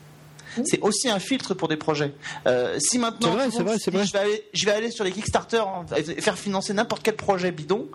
[0.66, 2.14] C'est aussi un filtre pour des projets.
[2.48, 4.08] Euh, si maintenant vrai, monde vrai, dit.
[4.08, 5.62] Je, vais aller, je vais aller sur les Kickstarter
[5.96, 7.88] et faire financer n'importe quel projet bidon,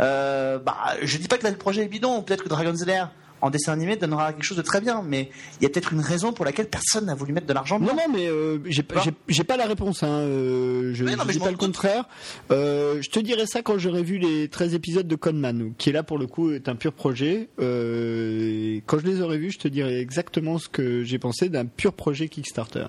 [0.00, 3.10] euh, bah, je dis pas que le projet est bidon, peut-être que Dragon's Lair
[3.40, 5.30] en dessin animé donnera quelque chose de très bien, mais
[5.60, 7.78] il y a peut-être une raison pour laquelle personne n'a voulu mettre de l'argent.
[7.78, 10.02] Non, non, mais euh, j'ai pas, j'ai- j'ai pas la réponse.
[10.02, 10.08] Hein.
[10.08, 12.04] euh, je Mais non, mais je pas le contraire.
[12.50, 15.92] Euh, je te dirai ça quand j'aurai vu les 13 épisodes de Conman, qui est
[15.92, 17.48] là pour le coup est un pur projet.
[17.60, 21.66] Euh, quand je les aurai vus, je te dirai exactement ce que j'ai pensé d'un
[21.66, 22.86] pur projet Kickstarter.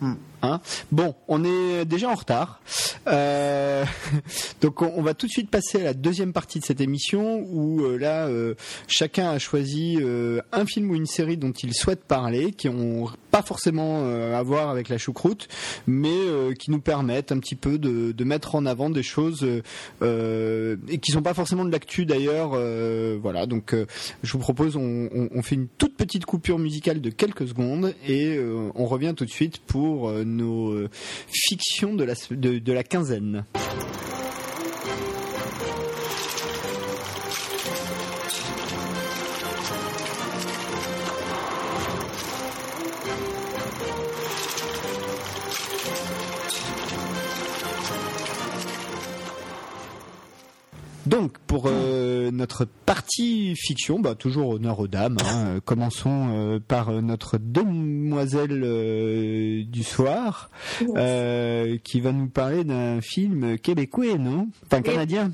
[0.00, 0.14] Hmm.
[0.42, 0.60] Hein
[0.90, 2.60] bon, on est déjà en retard.
[3.06, 3.84] Euh,
[4.60, 7.84] donc on, va tout de suite passer à la deuxième partie de cette émission où
[7.84, 8.54] euh, là euh,
[8.86, 13.10] chacun a choisi euh, un film ou une série dont il souhaite parler, qui ont
[13.30, 15.46] pas forcément à voir avec la choucroute,
[15.86, 16.10] mais
[16.58, 19.46] qui nous permettent un petit peu de, mettre en avant des choses
[20.02, 22.58] et qui sont pas forcément de l'actu d'ailleurs.
[23.20, 23.74] voilà, donc
[24.24, 28.36] je vous propose, on, on- fait une toute petite coupure musicale de quelques secondes et
[28.74, 30.88] on revient tout de suite pour nos euh,
[31.28, 33.44] fictions de la, de, de la quinzaine.
[51.10, 55.16] Donc, pour euh, notre partie fiction, bah, toujours honneur aux dames.
[55.24, 63.00] hein, euh, commençons euh, par notre demoiselle euh, du soir, qui va nous parler d'un
[63.00, 64.48] film québécois, non?
[64.66, 65.32] Enfin, canadien.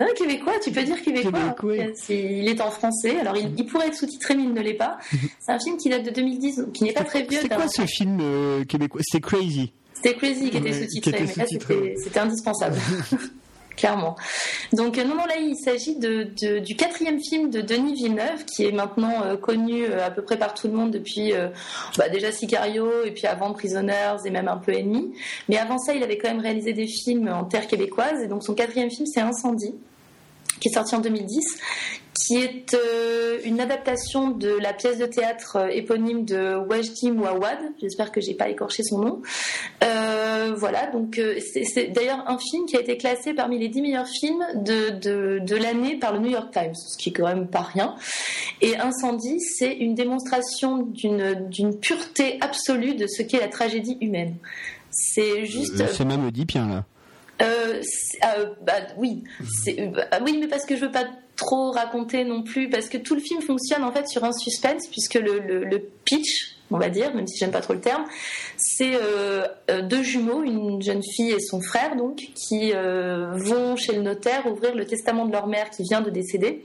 [0.00, 1.30] Ah, québécois, tu peux dire québécois.
[1.32, 1.74] Québécois.
[1.80, 1.92] hein.
[1.94, 4.74] C'est- Il est en français, alors il, il pourrait être sous-titré, mais il ne l'est
[4.74, 4.98] pas.
[5.40, 7.38] C'est un film qui date de 2010, donc qui n'est pas très vieux.
[7.42, 8.18] C'est quoi ce film
[8.66, 9.00] québécois?
[9.04, 9.72] C'était Crazy.
[9.94, 11.44] C'était Crazy qui était sous-titré, mais là
[12.02, 12.76] c'était indispensable.
[13.78, 14.16] clairement.
[14.74, 18.72] Donc non, non, là il s'agit de- du quatrième film de Denis Villeneuve, qui est
[18.72, 21.48] maintenant euh, connu euh, à peu près par tout le monde depuis euh,
[21.96, 25.14] bah, déjà Sicario et puis avant Prisoners et même un peu Ennemi.
[25.48, 28.42] Mais avant ça, il avait quand même réalisé des films en terre québécoise et donc
[28.44, 29.74] son quatrième film c'est Incendie
[30.60, 31.38] qui est sorti en 2010,
[32.26, 37.58] qui est euh, une adaptation de la pièce de théâtre euh, éponyme de Wajdi Mouawad.
[37.80, 39.22] J'espère que j'ai pas écorché son nom.
[39.84, 44.08] Euh, voilà, donc c'est d'ailleurs un film qui a été classé parmi les 10 meilleurs
[44.08, 47.48] films de, de, de l'année par le New York Times, ce qui est quand même
[47.48, 47.94] pas rien.
[48.60, 54.36] Et Incendie, c'est une démonstration d'une pureté absolue de ce qu'est la tragédie humaine.
[54.90, 55.76] C'est juste.
[55.92, 56.84] C'est même Oedipien là.
[57.40, 57.80] Euh,
[58.24, 59.22] euh, bah, oui,
[59.92, 61.04] bah, oui, mais parce que je veux pas
[61.38, 64.86] trop raconter non plus, parce que tout le film fonctionne en fait sur un suspense,
[64.88, 68.04] puisque le, le- le pitch, on va dire, même si j'aime pas trop le terme,
[68.58, 73.76] c'est euh, euh, deux jumeaux, une jeune fille et son frère, donc, qui euh, vont
[73.76, 76.64] chez le notaire ouvrir le testament de leur mère qui vient de décéder.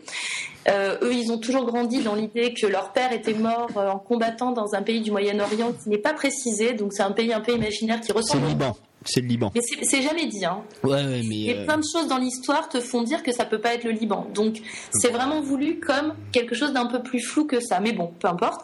[0.68, 4.52] Euh, eux, ils ont toujours grandi dans l'idée que leur père était mort en combattant
[4.52, 7.54] dans un pays du Moyen-Orient qui n'est pas précisé, donc c'est un pays un peu
[7.54, 8.42] imaginaire qui C'est ressemble.
[8.42, 8.78] le au- Liban.
[9.06, 9.52] C'est le Liban.
[9.56, 10.64] Mais c'est jamais dit, hein.
[10.84, 11.42] Ouais, ouais, mais.
[11.44, 13.84] Et euh, plein de choses dans l'histoire te font dire que ça peut pas être
[13.84, 14.28] le Liban.
[14.34, 14.58] Donc
[14.92, 17.80] c'est vraiment voulu comme quelque chose d'un peu plus flou que ça.
[17.80, 18.62] Mais bon, peu importe.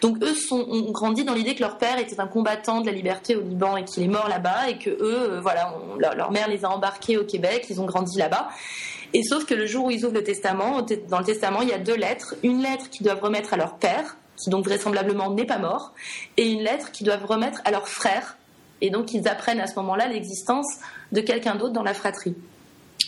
[0.00, 2.92] Donc eux sont, ont grandi dans l'idée que leur père était un combattant de la
[2.92, 6.14] liberté au Liban et qu'il est mort là-bas et que eux, euh, voilà, on- leur,
[6.14, 8.48] leur mère les a embarqués au Québec, ils ont grandi là-bas.
[9.14, 10.80] Et sauf que le jour où ils ouvrent le testament,
[11.10, 12.34] dans le testament, il y a deux lettres.
[12.42, 15.92] Une lettre qu'ils doivent remettre à leur père, qui donc vraisemblablement n'est pas mort,
[16.38, 18.38] et une lettre qu'ils doivent remettre à leur frère.
[18.82, 20.66] Et donc ils apprennent à ce moment-là l'existence
[21.12, 22.34] de quelqu'un d'autre dans la fratrie.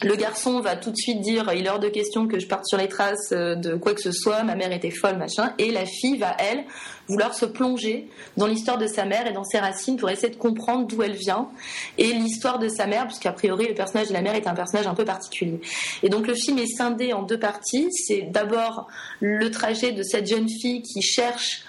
[0.02, 2.66] Le garçon va tout de suite dire il est hors de question que je parte
[2.66, 5.52] sur les traces euh, de quoi que ce soit, ma mère était folle, machin.
[5.58, 6.64] Et la fille va, elle,
[7.08, 10.36] vouloir se plonger dans l'histoire de sa mère et dans ses racines pour essayer de
[10.36, 11.48] comprendre d'où elle vient
[11.96, 14.86] et l'histoire de sa mère, puisqu'a priori le personnage de la mère est un personnage
[14.86, 15.60] un peu particulier.
[16.02, 17.88] Et donc le film est scindé en deux parties.
[17.92, 18.88] C'est d'abord
[19.20, 21.64] le trajet de cette jeune fille qui cherche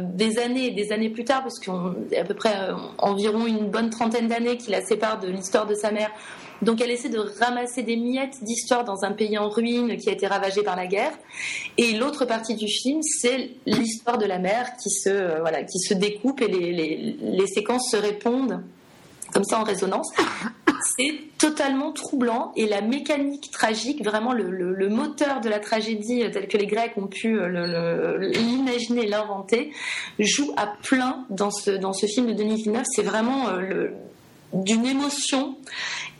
[0.00, 3.70] des années et des années plus tard, parce qu'on à peu près euh, environ une
[3.70, 6.10] bonne trentaine d'années qui la séparent de l'histoire de sa mère.
[6.62, 10.12] Donc elle essaie de ramasser des miettes d'histoire dans un pays en ruine qui a
[10.12, 11.12] été ravagé par la guerre.
[11.76, 15.78] Et l'autre partie du film, c'est l'histoire de la mère qui se euh, voilà, qui
[15.80, 18.62] se découpe et les, les, les séquences se répondent
[19.32, 20.10] comme ça en résonance.
[20.96, 26.22] C'est totalement troublant et la mécanique tragique, vraiment le, le- le moteur de la tragédie
[26.22, 29.72] euh, tel que les Grecs ont pu euh, l'imaginer, l'inventer,
[30.18, 32.84] joue à plein dans ce, dans ce film de Denis Villeneuve.
[32.94, 33.92] C'est vraiment euh, le-
[34.52, 35.56] d'une émotion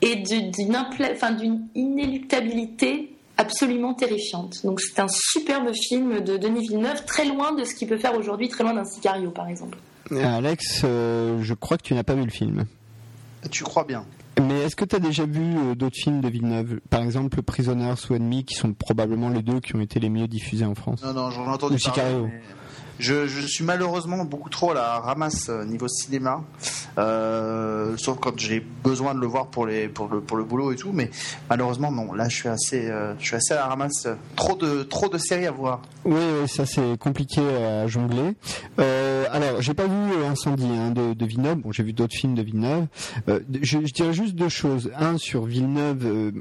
[0.02, 1.36] et du- d'une enfin,
[1.74, 4.64] inéluctabilité absolument terrifiante.
[4.64, 8.16] Donc c'est un superbe film de Denis Villeneuve, très loin de ce qu'il peut faire
[8.16, 9.78] aujourd'hui, très loin d'un Sicario par exemple.
[10.10, 12.64] Alex, euh, je crois que tu n'as pas vu le film.
[13.50, 14.04] Tu crois bien.
[14.43, 16.80] Mais est-ce que tu as déjà vu euh, d'autres films de Villeneuve?
[16.91, 20.26] Par exemple, Prisoners ou Enemy, qui sont probablement les deux qui ont été les mieux
[20.26, 21.03] diffusés en France.
[21.05, 22.26] Non, non, j'en ai entendu Ou Sicario.
[22.26, 22.41] mais
[22.99, 26.42] Je, suis malheureusement beaucoup trop à la ramasse euh, niveau cinéma,
[26.97, 30.92] euh, sauf quand j'ai besoin de le voir pour, le, pour le boulot et tout,
[30.92, 31.11] mais
[31.51, 32.12] malheureusement non.
[32.12, 34.07] Là, je suis assez, euh, je suis assez à la ramasse.
[34.36, 35.82] Trop de, trop de séries à voir.
[36.05, 38.36] Oui, ça c'est compliqué à jongler.
[38.78, 41.57] Euh, alors, j'ai pas vu Incendie hein, de, Villeneuve.
[41.57, 42.86] Bon, j'ai vu d'autres films de Villeneuve.
[43.26, 44.90] Je, je dirais juste deux choses.
[44.97, 46.32] Un sur Villeneuve.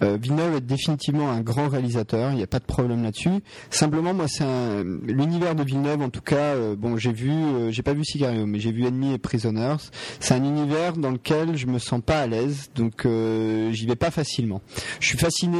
[0.00, 2.32] Villeneuve est définitivement un grand réalisateur.
[2.32, 3.42] Il n'y a pas de problème là-dessus.
[3.70, 5.83] Simplement, moi, c'est un- l'univers de Villeneuve.
[5.84, 8.86] En tout cas, euh, bon, j'ai vu, euh, j'ai pas vu Sicario, mais j'ai vu
[8.86, 9.76] Enemy et Prisoners.
[10.18, 13.94] C'est un univers dans lequel je me sens pas à l'aise, donc euh, j'y vais
[13.94, 14.62] pas facilement.
[15.00, 15.58] Je suis fasciné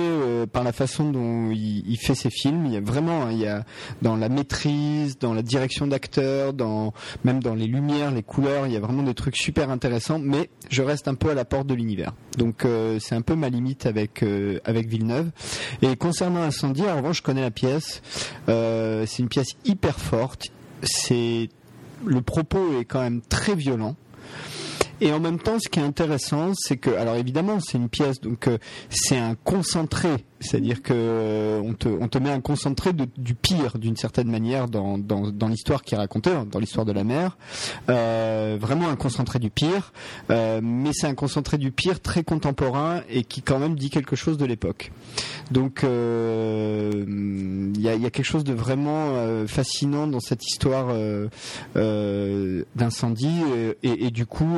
[0.51, 2.64] par la façon dont il, fait ses films.
[2.66, 3.64] Il y a vraiment, hein, il y a
[4.01, 8.72] dans la maîtrise, dans la direction d'acteur, dans même dans les lumières, les couleurs, il
[8.72, 10.18] y a vraiment des trucs super intéressants.
[10.18, 12.14] Mais je reste un peu à la porte de l'univers.
[12.39, 12.66] Donc
[12.99, 14.25] c'est un peu ma limite avec
[14.64, 15.31] avec Villeneuve.
[15.83, 18.03] Et concernant Incendie, en revanche, je connais la pièce.
[18.47, 20.14] C'est une pièce hyper forte.
[20.83, 21.49] C'est
[22.05, 23.97] le propos est quand même très violent.
[25.01, 28.21] Et en même temps, ce qui est intéressant, c'est que, alors évidemment, c'est une pièce,
[28.21, 28.59] donc euh,
[28.91, 30.09] c'est un concentré,
[30.45, 34.68] c'est-à-dire que euh, on, te, on te met un concentré du pire, d'une certaine manière,
[34.68, 37.36] dans, dans, dans l'histoire qui est racontée, dans l'histoire de la mer.
[37.90, 39.92] Euh, vraiment un concentré du pire,
[40.30, 44.16] euh, mais c'est un concentré du pire très contemporain et qui quand même dit quelque
[44.16, 44.92] chose de l'époque.
[45.51, 49.12] Donc il y, a, y a quelque chose de vraiment
[49.47, 50.88] fascinant dans cette histoire
[52.74, 53.42] d'incendie
[53.82, 54.57] et, du coup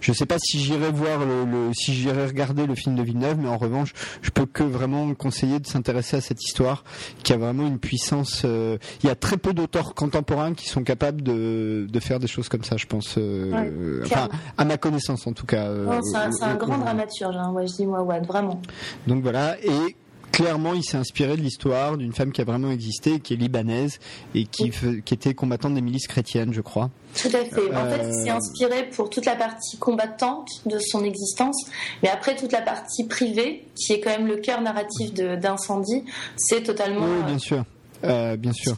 [0.00, 3.48] je sais pas si j'irai voir le- si j'irai regarder le film de Villeneuve mais
[3.48, 3.92] en revanche
[4.22, 6.84] je peux que vraiment vraiment conseillé de s'intéresser à cette histoire
[7.22, 8.42] qui a vraiment une puissance.
[8.44, 12.26] euh, Il y a très peu d'auteurs contemporains qui sont capables de, de faire des
[12.26, 13.14] choses comme ça, je pense.
[13.18, 15.66] euh, Ouais, enfin, à ma connaissance en tout cas.
[15.66, 18.60] euh, c'est un, grand dramaturge, hein, ouais, je dis moi, ouais, vraiment.
[19.06, 19.96] Donc voilà, et
[20.38, 23.98] clairement, il s'est inspiré de l'histoire d'une femme qui a vraiment existé, qui est libanaise
[24.36, 24.70] et qui,
[25.10, 26.90] était combattante des milices chrétiennes, je crois.
[27.20, 27.74] Tout à fait.
[27.74, 31.56] En fait, Euh, il s'est inspiré pour toute la partie combattante de son existence,
[32.04, 36.04] mais après toute la partie privée, qui est quand même le cœur narratif d'incendie,
[36.36, 37.04] c'est totalement.
[37.04, 37.64] Oui, bien sûr.
[38.04, 38.76] Euh, bien sûr.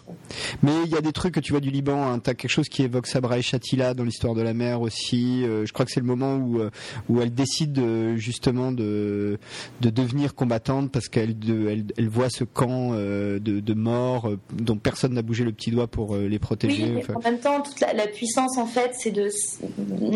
[0.63, 2.03] Mais il y a des trucs que tu vois du Liban.
[2.11, 2.19] Hein.
[2.21, 5.45] T'as quelque chose qui évoque Sabra et Shatila dans l'histoire de la mer aussi.
[5.45, 6.71] Euh, je crois que c'est le moment où euh,
[7.09, 7.81] où elle décide
[8.17, 9.39] justement de
[9.81, 14.77] de devenir combattante parce qu'elle de- elle, elle voit ce camp de, de morts dont
[14.77, 16.85] personne n'a bougé le petit doigt pour les protéger.
[16.85, 19.29] Oui, mais Enfin, en même temps, toute la, la puissance, en fait, c'est de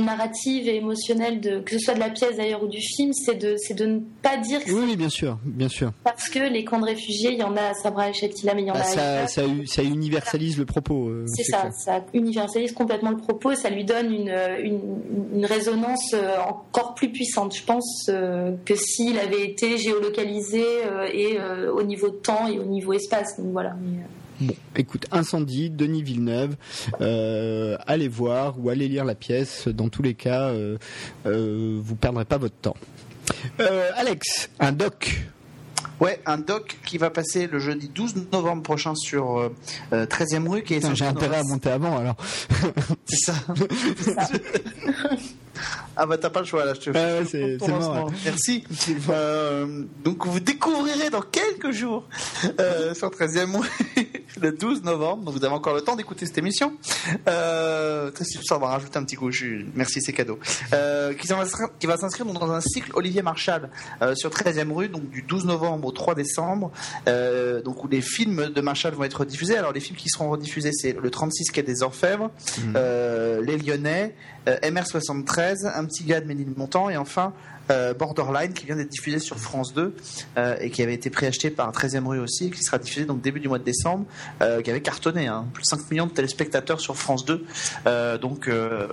[0.01, 3.35] narrative et émotionnelle, de, que ce soit de la pièce d'ailleurs ou du film, c'est
[3.37, 5.93] de, c'est de ne pas dire que Oui, oui, bien sûr, bien sûr.
[6.05, 8.63] parce que les camps de réfugiés, il y en a à Sabra et Shatila, mais
[8.63, 9.29] il y en Bah, a ça, ailleurs.
[9.29, 11.09] ça, ça universalise le propos.
[11.09, 11.73] euh, C'est ça, clair.
[11.75, 14.81] ça universalise complètement le propos et ça lui donne une, une,
[15.35, 17.55] une résonance euh, encore plus puissante.
[17.57, 20.65] Je pense euh, que s'il avait été géolocalisé
[21.13, 21.39] et
[21.73, 23.39] au niveau de temps et au niveau espace.
[23.39, 23.75] Donc voilà.
[24.41, 26.57] Bon, écoute, Incendie, Denis Villeneuve,
[27.01, 29.69] euh, allez voir ou allez lire la pièce.
[29.69, 30.77] Dans tous les cas, euh,
[31.27, 32.77] euh, vous perdrez pas votre temps.
[33.97, 35.25] Alex, un doc.
[36.01, 39.55] Ouais, un doc qui va passer le jeudi 12 novembre prochain sur euh,
[39.93, 42.17] euh, 13e rue, qui est Putain, J'ai intérêt à monter avant alors.
[43.07, 43.35] C'est ça.
[45.97, 48.05] ah bah t'as pas le choix là, je te ouais, fais c'est- ouais.
[48.25, 48.65] Merci.
[49.11, 52.09] Euh, donc vous découvrirez dans quelques jours
[52.61, 53.69] euh, sur 13e rue
[54.41, 55.25] le 12 novembre.
[55.25, 56.73] Donc vous avez encore le temps d'écouter cette émission.
[57.29, 58.11] Euh,
[58.47, 59.31] ça va rajouter un petit coup.
[59.31, 59.65] Je.
[59.75, 60.39] Merci, c'est cadeau.
[60.73, 63.71] Euh, qui va s'inscrire dans un cycle Olivier Marchal
[64.03, 66.73] euh, sur 13e rue, donc du 12 novembre au 3 décembre.
[67.09, 69.57] Euh, donc où les films de Marchal vont être rediffusés.
[69.57, 72.31] Alors les films qui seront rediffusés, c'est le 36 quai des Orfèvres,
[72.77, 74.15] euh, Les Lyonnais,
[74.49, 77.35] euh, MR73, Un petit gars de Ménilmontant et enfin
[77.71, 79.95] euh, Borderline qui vient d'être diffusé sur France 2
[80.37, 83.41] euh, et qui avait été préacheté par 13e rue aussi qui sera diffusé donc début
[83.41, 84.05] du mois de décembre
[84.43, 87.45] euh, qui avait cartonné hein, plus de 5 millions de téléspectateurs sur France 2
[87.87, 88.49] Euh, donc,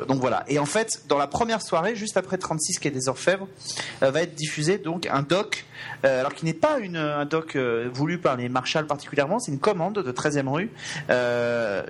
[0.08, 0.44] donc voilà.
[0.48, 3.48] Et en fait dans la première soirée juste après 36 qui est des Orfèvres
[4.02, 5.66] va être diffusé donc un doc
[6.04, 7.58] alors qui n'est pas une, un doc
[7.94, 10.72] voulu par les Marshall particulièrement c'est une commande de 13e rue.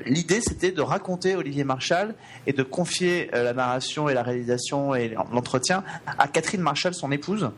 [0.05, 2.15] L'idée c'était de raconter Olivier Marshall
[2.47, 5.83] et de confier la narration et la réalisation et l'entretien
[6.17, 7.51] à Catherine Marshall, son épouse.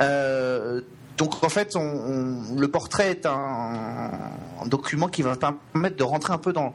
[0.00, 0.80] Euh,
[1.16, 4.10] donc en fait, on, le portrait est un,
[4.66, 6.72] document qui va permettre de rentrer un peu dans,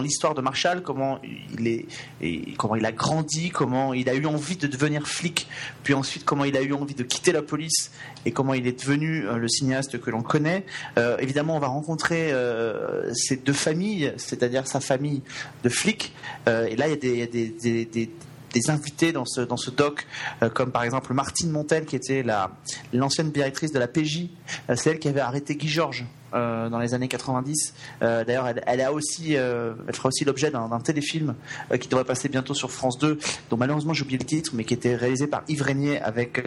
[0.00, 1.18] l'histoire de Marshall, comment
[1.58, 1.86] il est,
[2.20, 5.48] et comment il a grandi, comment il a eu envie de devenir flic,
[5.82, 7.90] puis ensuite comment il a eu envie de quitter la police
[8.26, 10.64] et comment il est devenu euh, le cinéaste que l'on connaît.
[10.98, 15.22] Euh, évidemment, on va rencontrer euh, ces deux familles, c'est-à-dire sa famille
[15.64, 16.14] de flics.
[16.46, 18.10] Et là, il y a des-
[18.52, 20.06] des invités dans ce, dans ce doc,
[20.42, 22.50] euh, comme par exemple Martine Montel, qui était la-
[22.92, 24.28] l'ancienne directrice de la PJ.
[24.70, 26.04] Euh, c'est elle qui avait arrêté Guy Georges.
[26.34, 27.74] Euh, dans les années 90.
[28.02, 31.34] Euh, D'ailleurs, elle, elle aussi, euh, elle fera aussi l'objet d'un téléfilm
[31.80, 33.18] qui devrait passer bientôt sur France 2,
[33.50, 36.44] dont malheureusement j'ai oublié le titre, mais qui était réalisé par Yves Régnier avec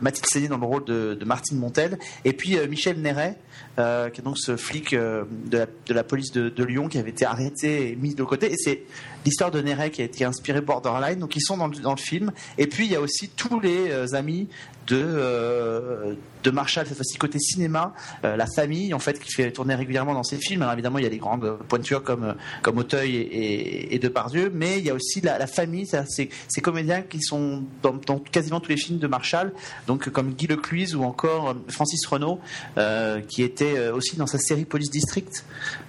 [0.00, 3.36] Mathilde Seigné dans le rôle de, Martine Montel, et puis Michel Néret,
[3.76, 7.96] qui est donc ce flic de, la, police de, Lyon qui avait été arrêté et
[7.96, 8.52] mis de côté.
[8.52, 8.82] Et c'est
[9.24, 12.32] l'histoire de Néret qui a été inspirée Borderline, donc ils sont dans le, film.
[12.56, 14.48] Et puis il y a aussi tous les amis
[14.86, 17.92] de, de Marshall, cette fois-ci côté cinéma,
[18.24, 20.62] euh, la famille en fait qui fait tourner régulièrement dans ses films.
[20.62, 22.32] Alors évidemment il y a des grandes pointures comme, euh,
[22.62, 26.04] comme Auteuil et, et, et Depardieu, mais il y a aussi la, la famille, c'est
[26.08, 29.52] ces, comédiens qui sont dans, dans quasiment tous les films de Marshall,
[29.86, 32.40] donc comme Guy Lecluise ou encore euh, Francis Renault,
[32.76, 35.44] euh, qui était aussi dans sa série Police District,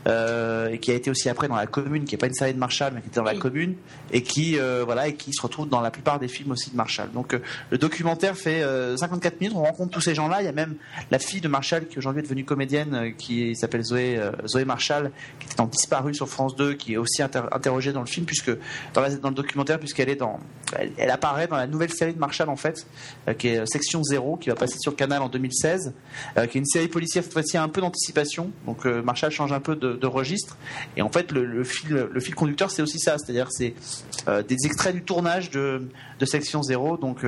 [0.07, 2.53] euh, et qui a été aussi après dans La Commune, qui n'est pas une série
[2.53, 3.75] de Marshall, mais qui était dans La Commune,
[4.11, 7.11] et qui, voilà, et qui se retrouve dans la plupart des films aussi de Marshall.
[7.11, 7.35] Donc
[7.71, 10.48] le documentaire fait euh, 54 minutes, on rencontre tous ces gens-là.
[10.49, 10.75] Y même
[11.11, 14.65] la fille de Marshall qui aujourd'hui est devenue comédienne, euh, qui s'appelle Zoé, euh, Zoé
[14.65, 18.07] Marshall, qui était en disparu sur France 2, qui est aussi inter- interrogée dans le
[18.07, 18.51] film, puisque
[18.93, 20.39] dans, le documentaire, puisqu'elle est dans,
[20.97, 22.85] elle, apparaît dans la nouvelle série de Marshall en fait,
[23.27, 25.93] euh, qui est Section 0, qui va passer sur le canal en 2016,
[26.37, 28.51] euh, qui est une série policière cette fois-ci un peu d'anticipation.
[28.65, 30.57] Donc Marshall change un peu de, registre,
[30.97, 33.75] et en fait le, fil, le fil conducteur, c'est aussi ça, c'est-à-dire c'est
[34.47, 35.87] des extraits du tournage de,
[36.25, 37.25] Section 0, donc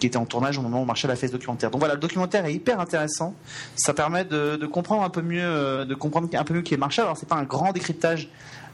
[0.00, 1.70] qui était en tournage au moment où Marshall a fait ce documentaire.
[1.70, 3.34] Donc voilà, le documentaire est hyper intéressant.
[3.76, 6.78] Ça permet de, comprendre un peu mieux, euh, de comprendre un peu mieux qui est
[6.78, 7.04] Marshall.
[7.04, 8.28] Alors c'est pas un grand décryptage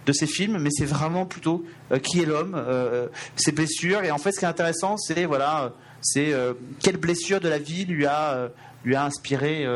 [0.07, 4.05] de ces films, mais c'est vraiment plutôt euh, qui est l'homme, euh, ses blessures.
[4.05, 6.33] Et en fait, ce qui est intéressant, c'est voilà, c'est
[6.81, 8.51] quelle blessure de la vie lui a
[8.85, 9.67] lui a inspiré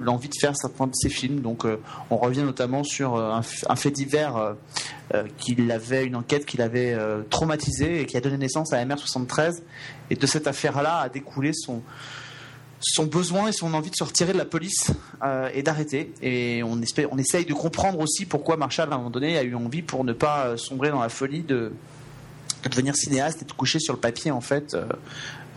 [0.00, 1.40] l'envie de faire certains de ses films.
[1.40, 1.66] Donc,
[2.08, 4.54] on revient notamment sur un, fait divers
[5.36, 6.96] qu'il avait, une enquête qu'il avait
[7.28, 9.60] traumatisé et qui a donné naissance à MR73.
[10.08, 11.82] Et de cette affaire-là a découlé son
[12.82, 14.90] son besoin et son envie de se retirer de la police
[15.22, 16.12] euh, et d'arrêter.
[16.22, 19.54] Et on, espère, essaye de comprendre aussi pourquoi Marshall, à un moment donné, a eu
[19.54, 21.72] envie pour ne pas euh, sombrer dans la folie de,
[22.64, 24.84] de devenir cinéaste et de coucher sur le papier, en fait, euh,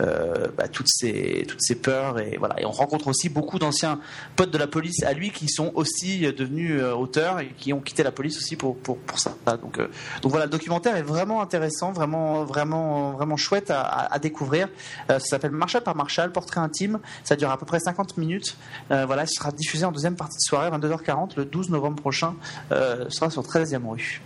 [0.00, 2.18] euh, bah, toutes, ces, toutes ces peurs.
[2.18, 2.60] Et, voilà.
[2.60, 4.00] et on rencontre aussi beaucoup d'anciens
[4.34, 7.72] potes de la police à lui qui sont aussi euh, devenus euh, auteurs et qui
[7.72, 9.34] ont quitté la police aussi pour, pour, pour ça.
[9.46, 14.68] Donc, donc voilà, le documentaire est vraiment intéressant, vraiment, vraiment, vraiment chouette à, découvrir.
[15.08, 16.98] Ça s'appelle Marshall par Marshall, portrait intime.
[17.24, 18.56] Ça dure à peu près 50 minutes.
[18.88, 22.34] Voilà, ce sera diffusé en deuxième partie de soirée, 22h40, le 12 novembre prochain.
[22.70, 24.20] Ce sera sur 13e rue.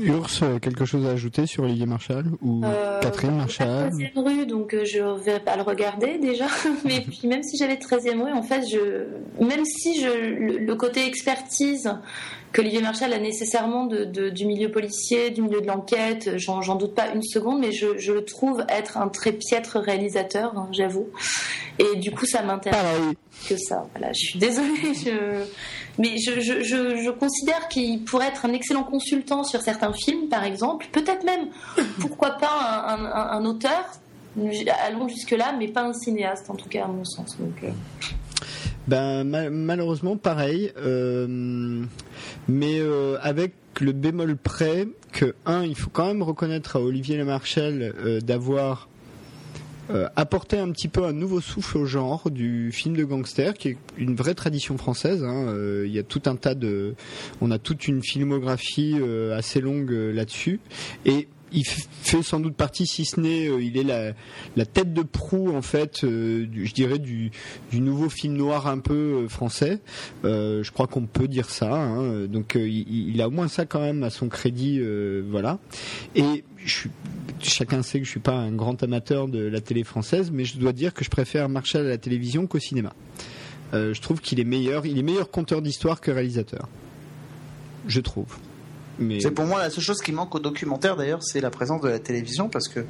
[0.00, 4.46] Urs, euh, quelque chose à ajouter sur Olivier Marshall ou Euh, Catherine Marshall 13e rue,
[4.46, 6.46] donc euh, je vais pas le regarder déjà.
[6.84, 9.04] Mais puis même si j'avais 13e rue, en fait, je,
[9.44, 11.90] même si je, le, le côté expertise
[12.52, 16.74] que Olivier Marshall a nécessairement de, de- du milieu policier, du milieu de l'enquête, j'en
[16.76, 20.68] doute pas une seconde, mais je, je le trouve être un très piètre réalisateur, hein,
[20.72, 21.08] j'avoue.
[21.78, 22.80] Et du coup, ça m'intéresse
[23.48, 23.86] que ça.
[23.94, 25.44] Voilà, je suis désolée, je...
[25.98, 30.28] mais je, je, je, je considère qu'il pourrait être un excellent consultant sur certains films,
[30.28, 30.86] par exemple.
[30.90, 31.48] Peut-être même,
[32.00, 33.84] pourquoi pas un, un- un auteur.
[34.86, 37.36] Allons jusque-là, mais pas un cinéaste, en tout cas, à mon sens.
[37.38, 37.70] Donc, euh,
[38.88, 41.26] Ben ma- malheureusement pareil, euh,
[42.48, 47.16] mais euh, avec le bémol près que un, il faut quand même reconnaître à Olivier
[47.18, 48.88] Lemarchal euh, d'avoir
[50.16, 53.76] apporté un petit peu un nouveau souffle au genre du film de gangster, qui est
[53.96, 55.24] une vraie tradition française.
[55.24, 55.54] hein.
[55.82, 56.94] Il y a tout un tas de,
[57.40, 58.96] on a toute une filmographie
[59.34, 60.60] assez longue là-dessus,
[61.06, 64.12] et il fait sans doute partie, si ce n'est, euh, il est la,
[64.56, 67.30] la tête de proue en fait, euh, du- je dirais du,
[67.70, 68.94] du nouveau film noir un peu
[69.24, 69.80] euh, français.
[70.24, 71.74] Euh, je crois qu'on peut dire ça.
[71.74, 72.26] hein.
[72.26, 75.58] Donc euh, il, il a au moins ça quand même à son crédit, euh, voilà.
[76.14, 76.90] Et je suis,
[77.40, 80.58] chacun sait que je suis pas un grand amateur de la télé française, mais je
[80.58, 82.92] dois dire que je préfère Marshall à la télévision qu'au cinéma.
[83.72, 86.68] Je trouve qu'il est meilleur, il est meilleur conteur d'histoire que réalisateur.
[87.86, 88.36] Je trouve.
[89.20, 91.88] C'est pour moi la seule chose qui manque au documentaire d'ailleurs, c'est la présence de
[91.88, 92.84] la télévision parce que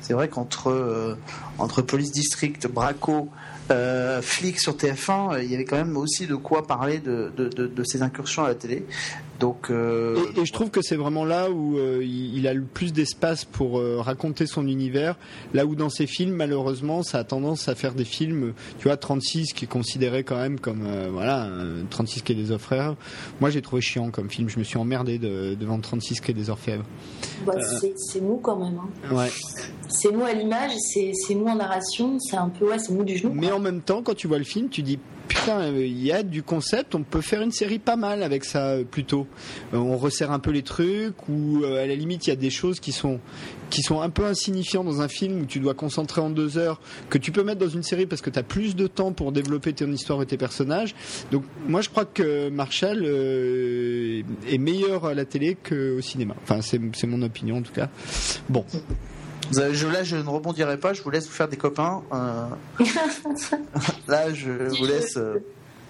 [0.00, 3.28] c'est vrai qu'entre euh, police district, braco,
[3.70, 8.02] euh, sur TF1, euh, il y avait quand même aussi de quoi parler de ces
[8.02, 8.86] incursions à la télé.
[9.42, 12.62] Donc euh, Et, et je trouve que c'est vraiment là où euh, il, a le
[12.62, 15.16] plus d'espace pour euh, raconter son univers.
[15.52, 18.96] Là où dans ses films, malheureusement, ça a tendance à faire des films, tu vois,
[18.96, 22.94] 36 qui est considéré quand même comme euh, voilà, euh, 36 qui est des orfèvres.
[23.40, 24.48] Moi, j'ai trouvé chiant comme film.
[24.48, 26.84] Je me suis emmerdé de, devant 36 qui est des orfèvres.
[27.44, 27.88] bah, Euh.
[27.96, 28.78] c'est- mou quand même.
[29.10, 29.14] hein.
[29.16, 29.28] Ouais.
[29.88, 33.02] C'est mou à l'image, c'est c'est mou en narration, c'est un peu, ouais, c'est mou
[33.02, 33.32] du genou.
[33.34, 36.22] Mais en même temps, quand tu vois le film, tu dis putain, il y a
[36.22, 39.26] du concept, on peut faire une série pas mal avec ça plutôt.
[39.74, 42.36] Euh, on resserre un peu les trucs ou euh, à la limite il y a
[42.36, 43.20] des choses qui sont
[43.70, 46.80] qui sont un peu insignifiantes dans un film où tu dois concentrer en deux heures
[47.08, 49.32] que tu peux mettre dans une série parce que tu as plus de temps pour
[49.32, 50.94] développer ton histoire et tes personnages.
[51.30, 56.34] Donc moi je crois que Marshall euh, est meilleur à la télé qu'au cinéma.
[56.42, 57.88] Enfin c'est c'est mon opinion en tout cas.
[58.48, 58.64] Bon.
[59.52, 62.02] je, là, je ne rebondirai pas, je vous laisse vous faire des copains.
[62.12, 62.46] euh,
[64.08, 65.16] là, je vous laisse.
[65.16, 65.38] euh,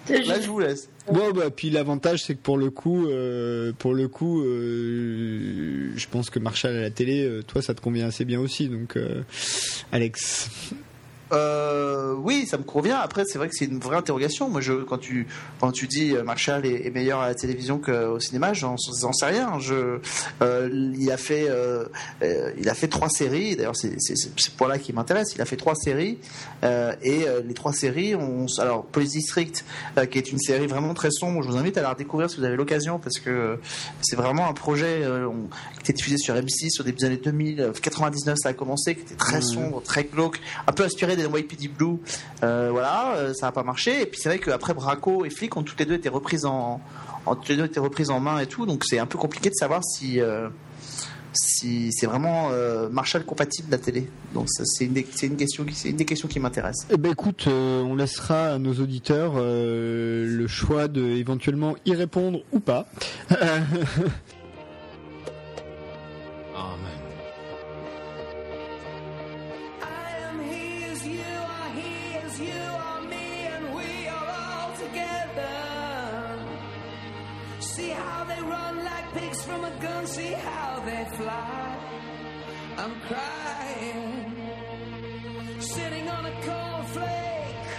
[0.09, 0.89] là, je vous laisse.
[1.11, 6.07] Bon, bah, puis l'avantage, c'est que pour le coup, euh, pour le coup, euh, je
[6.07, 8.69] pense que Marshall à la télé, euh, toi, ça te convient assez bien aussi.
[8.69, 9.21] Donc, euh,
[9.91, 10.49] Alex.
[11.33, 12.97] Euh, oui, ça me convient.
[12.97, 14.49] Après, c'est vrai que c'est une vraie interrogation.
[14.49, 15.27] Moi, je, quand tu
[15.59, 19.25] quand tu dis euh, Marshall est, est meilleur à la télévision qu'au cinéma, j'en sais
[19.25, 19.59] rien.
[19.59, 19.99] Je,
[20.41, 21.85] euh, il a fait euh,
[22.57, 23.55] il a fait trois séries.
[23.55, 25.33] D'ailleurs, c'est ce point-là qui m'intéresse.
[25.35, 26.17] Il a fait trois séries
[26.63, 29.65] et les trois séries, on, alors Police District,
[30.11, 31.41] qui est une série vraiment très sombre.
[31.43, 33.59] Je vous invite à la redécouvrir si vous avez l'occasion parce que
[34.01, 37.61] c'est vraiment un projet on- qui était diffusé sur M6 au début des années 2000,
[37.61, 39.41] euh, 99 ça a commencé, qui était très Ouais.
[39.41, 41.97] sombre, très glauque, un peu inspiré des YPD Blue.
[42.43, 44.01] Euh, voilà, euh, ça n'a pas marché.
[44.01, 46.81] Et puis c'est vrai qu'après Braco et Flic ont toutes les deux été reprises en,
[47.25, 48.65] toutes les deux été reprises en main et tout.
[48.65, 50.49] Donc c'est un peu compliqué de savoir si euh,
[51.35, 54.07] si c'est vraiment euh, Marshall compatible la télé.
[54.35, 56.85] Donc c'est une, des- c'est une question qui c'est une des questions qui m'intéresse.
[56.91, 61.95] Eh ben, écoute, euh, on laissera à nos auditeurs euh, le choix de éventuellement y
[61.95, 62.85] répondre ou pas.
[66.55, 66.92] Amen.
[66.92, 66.92] See
[80.13, 81.77] see how they fly.
[82.77, 84.35] I'm crying,
[85.59, 87.69] sitting on a cornflake,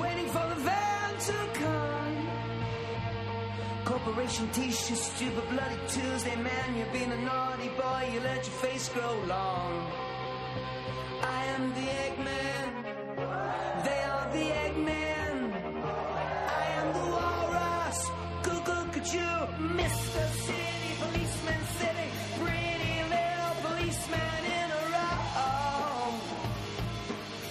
[0.00, 2.16] waiting for the van to come.
[3.84, 8.88] Corporation t-shirt, stupid bloody Tuesday, man, you've been a naughty boy, you let your face
[8.94, 9.72] grow long.
[11.38, 12.68] I am the Eggman,
[13.86, 15.19] they are the Eggman.
[19.02, 19.30] Cuckoo, could you,
[19.76, 20.22] Mr.
[20.46, 26.14] City Policeman City, pretty little policeman in a row.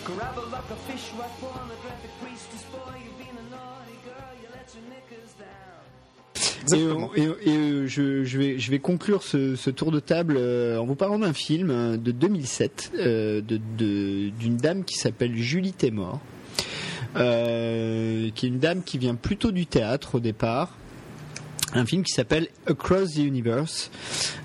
[0.05, 4.67] Grab like a fish right pornographic priestess boy, you've been a naughty girl, you let
[4.75, 5.47] your knickers down.
[6.71, 10.77] Et, et, et, je, je vais, je vais conclure ce, ce tour de table euh,
[10.79, 15.35] en vous parlant d'un film euh, de 2007 euh, de- de- d'une dame qui s'appelle
[15.35, 16.19] Julie Taymor,
[17.15, 20.75] euh, qui est une dame qui vient plutôt du théâtre au départ.
[21.73, 23.91] Un film qui s'appelle Across the Universe,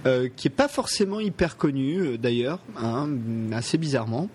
[0.05, 3.09] euh, qui est pas forcément hyper connu euh, d'ailleurs, hein,
[3.53, 4.29] assez bizarrement,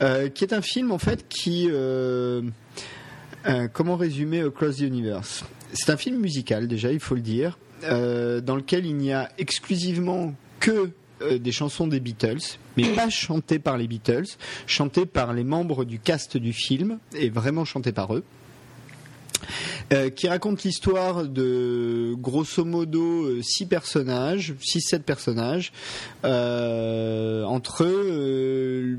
[0.00, 1.68] euh, qui est un film en fait qui
[3.72, 5.44] comment résumer Across the Universe?
[5.74, 10.34] C'est un film musical déjà, il faut le dire, dans lequel il n'y a exclusivement
[10.60, 10.90] que
[11.38, 14.26] des chansons des Beatles, mais pas chantées par les Beatles,
[14.66, 18.24] chantées par les membres du cast du film et vraiment chantées par eux.
[19.92, 25.72] Euh, qui raconte l'histoire de grosso modo euh, six personnages, six sept personnages
[26.24, 28.96] euh, entre eux euh,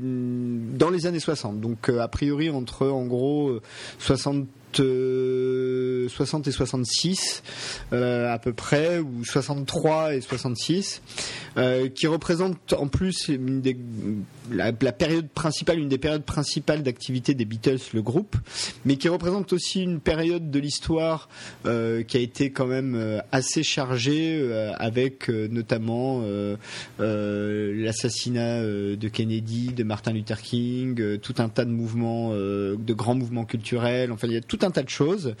[0.76, 1.60] dans les années 60.
[1.60, 3.62] Donc a priori entre en gros euh,
[3.98, 4.46] 60
[4.80, 7.42] euh, 60 et 66
[7.92, 11.02] euh, à peu près ou 63 et 66
[11.56, 13.30] euh, qui représentent en plus
[14.50, 18.36] la, la période principale une des périodes principales d'activité des Beatles le groupe
[18.84, 21.28] mais qui représente aussi une période de l'histoire
[21.66, 26.56] euh, qui a été quand même euh, assez chargée euh, avec euh, notamment euh,
[27.00, 32.30] euh, l'assassinat euh, de Kennedy, de Martin Luther King, euh, tout un tas de mouvements,
[32.32, 34.12] euh, de grands mouvements culturels.
[34.12, 35.34] Enfin, il y a tout un tas de choses.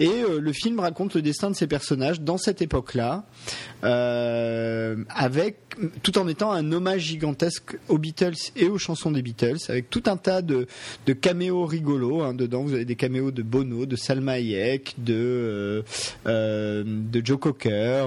[0.00, 3.24] Et euh, le film raconte le destin de ces personnages dans cette époque-là,
[3.84, 5.58] euh, avec
[6.02, 10.02] tout en étant un hommage gigantesque aux Beatles et aux chansons des Beatles, avec tout
[10.06, 10.66] un tas de,
[11.06, 12.22] de caméos rigolos.
[12.22, 15.84] hein, dedans, vous avez des caméos de Bono, de Salma Hayek, de
[16.26, 18.06] euh, de Joe Cocker.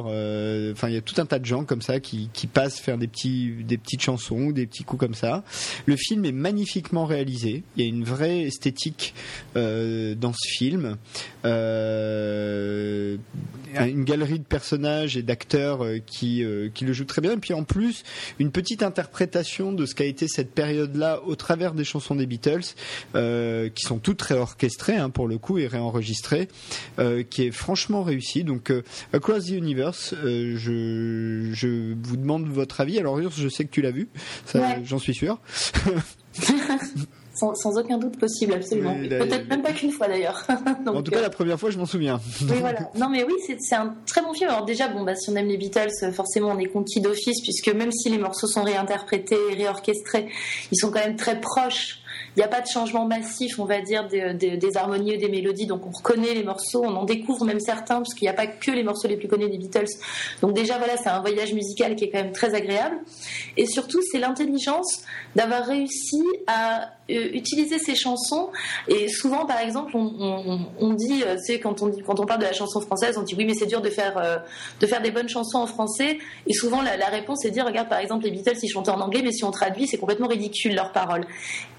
[0.72, 2.98] Enfin, il y a tout un tas de gens comme ça qui, qui passent faire
[2.98, 5.44] des petits des petites chansons, des petits coups comme ça.
[5.86, 7.64] Le film est magnifiquement réalisé.
[7.76, 9.14] Il y a une vraie esthétique
[9.56, 10.55] dans ce film.
[11.46, 13.18] Euh,
[13.78, 17.34] une galerie de personnages et d'acteurs euh, qui, euh, qui le jouent très bien.
[17.34, 18.04] Et puis en plus,
[18.40, 22.62] une petite interprétation de ce qu'a été cette période-là au travers des chansons des Beatles,
[23.16, 26.48] euh, qui sont toutes réorchestrées hein, pour le coup et réenregistrées,
[27.00, 28.44] euh, qui est franchement réussi.
[28.46, 28.82] Donc euh,
[29.12, 32.98] Across the Universe, euh, je, je vous demande votre avis.
[32.98, 34.08] Alors Urs, je sais que tu l'as vu,
[34.54, 34.82] Ouais.
[34.86, 35.40] j'en suis sûr.
[37.36, 38.96] Sans, sans aucun doute possible, absolument.
[39.00, 40.46] Oui, Peut-être même pas qu'une fois d'ailleurs.
[40.88, 42.20] En tout cas, euh, la première fois, je m'en souviens.
[42.42, 42.90] Oui, voilà.
[42.96, 44.50] Non, mais oui, c'est un très bon film.
[44.50, 47.42] Alors déjà, bon, bah, si on aime les Beatles, euh, forcément, on est conquis d'office,
[47.42, 50.30] puisque même si les morceaux sont réinterprétés et réorchestrés,
[50.72, 52.00] ils sont quand même très proches.
[52.36, 55.30] Il n'y a pas de changement massif, on va dire, des, des- des harmonies des
[55.30, 55.68] mélodies.
[55.68, 58.48] Donc on reconnaît les morceaux, on en découvre même certains, parce qu'il n'y a pas
[58.48, 59.86] que les morceaux les plus connus des Beatles.
[60.42, 62.98] Donc déjà, voilà, c'est un voyage musical qui est quand même très agréable.
[63.58, 65.04] Et surtout, c'est l'intelligence
[65.36, 68.50] d'avoir réussi à euh, utiliser ces chansons.
[68.88, 72.46] Et souvent, par exemple, on, dit, euh, tu sais, quand on quand on parle de
[72.46, 74.38] la chanson française, on dit oui, mais c'est dur de faire euh,
[74.82, 76.18] de faire des bonnes chansons en français.
[76.48, 79.00] Et souvent, la, la réponse est dire, regarde, par exemple, les Beatles, ils chantaient en
[79.02, 81.26] anglais, mais si on traduit, c'est complètement ridicule leurs paroles.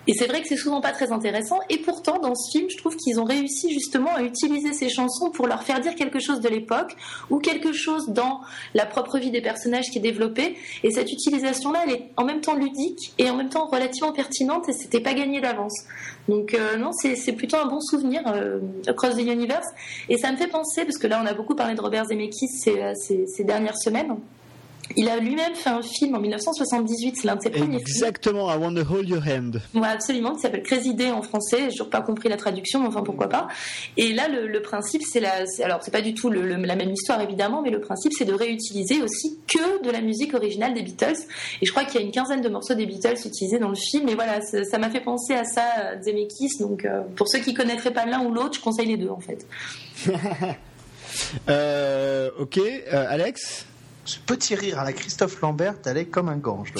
[0.09, 1.59] Et c'est vrai que c'est souvent pas très intéressant.
[1.71, 5.31] Et pourtant, dans ce film, je trouve qu'ils ont réussi justement à utiliser ces chansons
[5.31, 6.97] pour leur faire dire quelque chose de l'époque
[7.31, 8.41] ou quelque chose dans
[8.75, 10.57] la propre vie des personnages qui est développée.
[10.83, 14.69] Et cette utilisation-là, elle est en même temps ludique et en même temps relativement pertinente.
[14.69, 15.85] Et c'était pas gagné d'avance.
[16.29, 19.67] Donc euh, non, c'est plutôt un bon souvenir euh, Across the Universe.
[20.09, 22.49] Et ça me fait penser parce que là, on a beaucoup parlé de Robert Zemeckis
[22.49, 24.17] ces, euh, ces dernières semaines.
[24.95, 27.81] Il a lui-même fait un film en 1978, c'est l'un de ses premiers films.
[27.89, 29.61] Exactement, I want to hold your hand.
[29.75, 31.63] Ouais, absolument, qui s'appelle Crazy Day en français.
[31.65, 33.49] J'ai toujours pas compris la traduction, mais enfin pourquoi pas.
[33.97, 36.77] Et là, le, le principe, c'est la, alors c'est pas du tout le- le- la
[36.77, 40.73] même histoire évidemment, mais le principe, c'est de réutiliser aussi que de la musique originale
[40.75, 41.17] des Beatles.
[41.61, 43.75] Et je crois qu'il y a une quinzaine de morceaux des Beatles utilisés dans le
[43.77, 44.09] film.
[44.09, 46.59] Et voilà, ça m'a fait penser à ça, euh, Zemeckis.
[46.61, 49.21] Donc euh, pour ceux qui connaîtraient pas l'un ou l'autre, je conseille les deux en
[49.21, 49.47] fait.
[51.49, 53.65] Euh, ok, euh, Alex?
[54.07, 56.65] Ce petit rire à la Christophe Lambert allait comme un gant.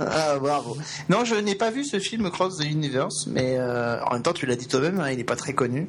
[0.00, 0.76] Ah, bravo.
[1.08, 4.32] Non, je n'ai pas vu ce film Cross the Universe, mais euh, en même temps,
[4.32, 5.88] tu l'as dit toi-même, hein, il n'est pas très connu.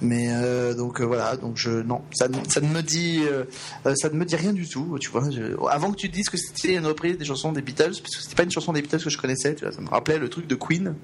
[0.00, 3.20] Mais euh, donc euh, voilà, donc je non, ça, ne- ça ne me dit,
[3.94, 4.96] ça ne me dit rien du tout.
[4.98, 7.60] Tu vois, je- avant que tu te dises que c'était une reprise des chansons des
[7.60, 9.82] Beatles, parce que c'était pas une chanson des Beatles que je connaissais, tu vois, ça
[9.82, 10.94] me rappelait le truc de Queen,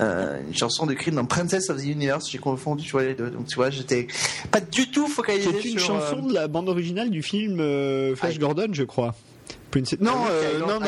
[0.00, 2.28] euh, une chanson de Queen dans Princess of the Universe.
[2.30, 3.30] J'ai confondu, tu vois les deux.
[3.30, 4.06] Donc tu vois, j'étais
[4.52, 7.59] pas du tout focalisé C'est une sur, euh, chanson de la bande originale du film
[7.60, 9.14] euh, Flash Gordon, je crois.
[10.00, 10.80] Non, Ah oui, euh, non, non.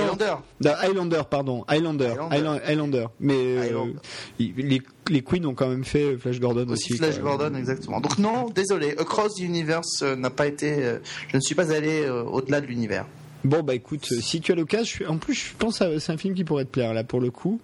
[0.83, 1.23] Highlander.
[1.31, 1.65] Pardon.
[1.69, 2.07] Highlander.
[2.09, 2.35] Highlander.
[2.35, 3.07] Highland- Highlander.
[3.21, 3.93] Mais euh,
[4.41, 6.97] les, les Queens ont quand même fait Flash Gordon aussi.
[6.97, 7.37] Flash quoi.
[7.37, 8.01] Gordon, exactement.
[8.01, 10.97] Donc non, désolé, Across the Universe n'a pas été.
[11.29, 13.07] je ne suis pas allé au-delà de l'univers.
[13.45, 16.13] Bon bah écoute, euh, si tu as l'occasion, suis- en plus je pense que c'est
[16.13, 17.61] un film qui pourrait te plaire là pour le coup.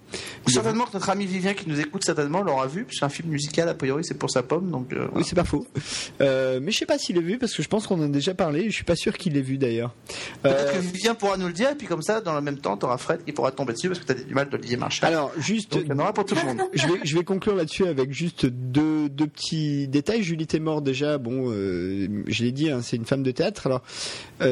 [0.47, 3.69] Certainement que notre ami Vivien qui nous écoute certainement l'aura vu, c'est un film musical
[3.69, 4.91] a priori c'est pour sa pomme, donc.
[4.93, 5.65] euh, Oui, c'est pas faux.
[6.21, 8.07] Euh, mais je sais pas s'il l'a vu parce que je pense qu'on en a
[8.07, 8.65] déjà parlé.
[8.69, 9.93] Je suis pas sûr qu'il l'ait vu d'ailleurs.
[10.43, 12.57] Peut-être Euh, que Vivien pourra nous le dire, et puis comme ça, dans le même
[12.57, 14.77] temps, tu auras Fred qui pourra tomber dessus parce que tu as du mal d'Olivier
[14.77, 15.11] Marchal.
[15.13, 15.73] Alors, juste.
[15.73, 16.61] Donc, il y en aura pour tout le monde.
[16.73, 20.23] je vais, je vais conclure là-dessus avec juste deux, deux petits détails.
[20.23, 23.67] Julie Témor, déjà, bon, je l'ai dit, hein, c'est une femme de théâtre.
[23.67, 23.81] Alors,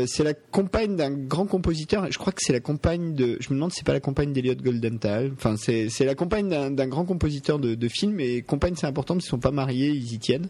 [0.07, 2.07] c'est la compagne d'un grand compositeur.
[2.11, 3.38] Je crois que c'est la compagne de.
[3.39, 5.32] Je me demande si c'est pas la compagne d'Eliot Goldenthal.
[5.36, 8.20] Enfin, c'est c'est la compagne d'un grand compositeur de, de films.
[8.20, 10.47] Et compagne, c'est important parce qu'ils sont pas mariés, ils y tiennent.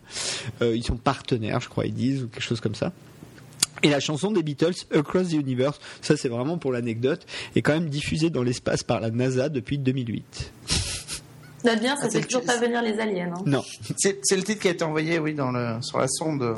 [0.61, 2.91] Euh, ils sont partenaires, je crois, ils disent ou quelque chose comme ça.
[3.84, 7.74] Et la chanson des Beatles, Across the Universe, ça c'est vraiment pour l'anecdote, est quand
[7.74, 10.51] même diffusée dans l'espace par la NASA depuis 2008.
[11.63, 13.34] Note bien, ça Ah, fait c'est- toujours pas venir les aliens.
[13.38, 13.43] hein.
[13.45, 13.63] Non.
[13.97, 16.55] C'est c'est le titre qui a été envoyé, oui, dans le, sur la sonde.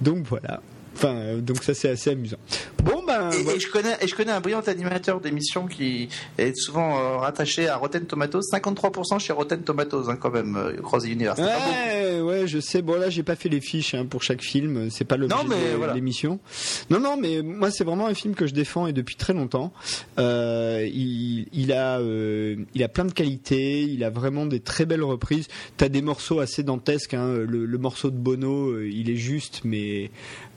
[0.00, 0.60] Donc voilà.
[0.96, 2.38] Enfin, euh, donc ça c'est assez amusant.
[2.82, 3.30] Bon ben.
[3.30, 7.68] Et, je connais, et je connais un brillant animateur d'émission qui est souvent euh, rattaché
[7.68, 8.40] à Rotten Tomatoes.
[8.50, 11.38] 53% chez Rotten Tomatoes, hein, quand même, euh, Universe.
[11.38, 11.50] Beaucoup.
[11.52, 12.80] Ouais, ouais, je sais.
[12.80, 14.88] Bon là, j'ai pas fait les fiches hein, pour chaque film.
[14.88, 15.92] C'est pas l'objet de voilà.
[15.92, 16.40] l'émission.
[16.88, 19.74] Non, non, mais moi, c'est vraiment un film que je défends et depuis très longtemps.
[20.18, 23.82] Euh, il, il a, il a plein de qualités.
[23.82, 25.48] Il a vraiment des très belles reprises.
[25.76, 27.12] T'as des morceaux assez dantesques.
[27.12, 27.34] Hein.
[27.46, 30.10] Le, le morceau de Bono, il est juste, mais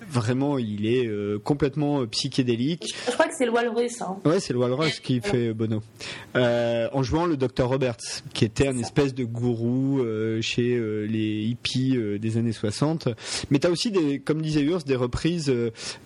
[0.07, 2.93] vraiment, il est euh, complètement euh, psychédélique.
[3.07, 4.01] Je crois que c'est le Walrus.
[4.01, 4.17] Hein.
[4.25, 5.81] Ouais, c'est le Walrus qui fait Bono.
[6.35, 11.43] Euh, en jouant le Dr Roberts, qui était un espèce de gourou euh, chez les
[11.43, 13.09] hippies des années 60.
[13.49, 15.53] Mais t'as aussi des, comme disait Urs, des reprises.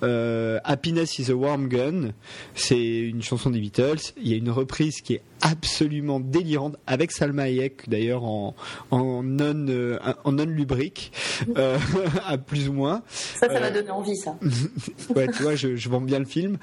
[0.02, 2.14] Happiness is a warm gun,
[2.56, 4.14] c'est une chanson des Beatles.
[4.18, 8.56] Il y a une reprise qui est absolument délirante avec Salma Hayek d'ailleurs en,
[8.92, 11.12] en non euh, en non lubrique
[11.58, 11.78] euh,
[12.26, 13.04] à plus ou moins.
[13.10, 14.36] Ça, ça Euh, va donner envie, ça.
[15.16, 16.58] ouais, tu vois, je, je vends bien le film.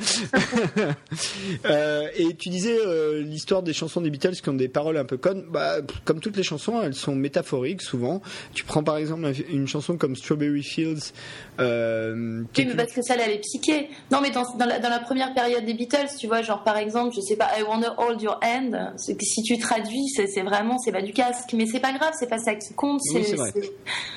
[1.66, 5.05] Euh, et tu disais euh, l'histoire des chansons des Beatles qui ont des paroles un
[5.05, 5.45] peu connes.
[5.51, 8.22] Bah, comme toutes les chansons, elles sont métaphoriques souvent.
[8.55, 11.12] Tu prends par exemple un- une chanson comme Strawberry Fields.
[11.61, 13.89] Euh, qui Oui, mais parce que ça, elle est psyché.
[14.11, 16.76] Non, mais dans, dans, la, dans la première période des Beatles, tu vois, genre par
[16.78, 20.43] exemple, je sais pas, I wanna hold your hand, c'est que si tu traduis, c'est
[20.43, 21.53] vraiment, c'est pas du casque.
[21.55, 23.01] Mais c'est pas grave, c'est pas ça qui compte.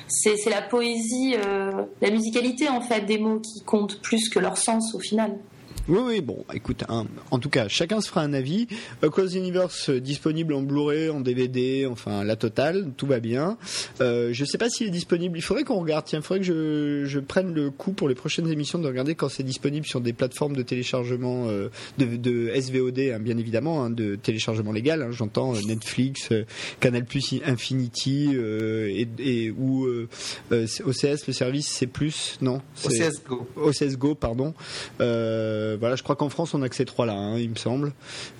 [0.08, 4.58] C'est la poésie, euh, la musicalité en fait des mots qui comptent plus que leur
[4.58, 5.38] sens au final.
[5.86, 8.66] Oui, oui, bon, écoute, hein, en tout cas, chacun se fera un avis.
[9.02, 13.58] Across the Universe euh, disponible en Blu-ray, en DVD, enfin la totale, tout va bien.
[14.00, 15.36] Euh, je sais pas s'il est disponible.
[15.36, 16.06] Il faudrait qu'on regarde.
[16.06, 19.14] Tiens, il faudrait que je, je prenne le coup pour les prochaines émissions de regarder
[19.14, 21.68] quand c'est disponible sur des plateformes de téléchargement euh,
[21.98, 25.02] de, de SVOD, hein, bien évidemment, hein, de téléchargement légal.
[25.02, 26.44] hein, J'entends euh, Netflix, euh,
[26.80, 30.08] Canal Plus Infinity euh, et, et ou euh,
[30.52, 33.46] euh, OCS, le service c'est plus, non OCS Go.
[33.56, 34.54] OCS Go, pardon.
[35.02, 37.92] Euh, voilà, je crois qu'en France on a que ces trois-là, hein, il me semble,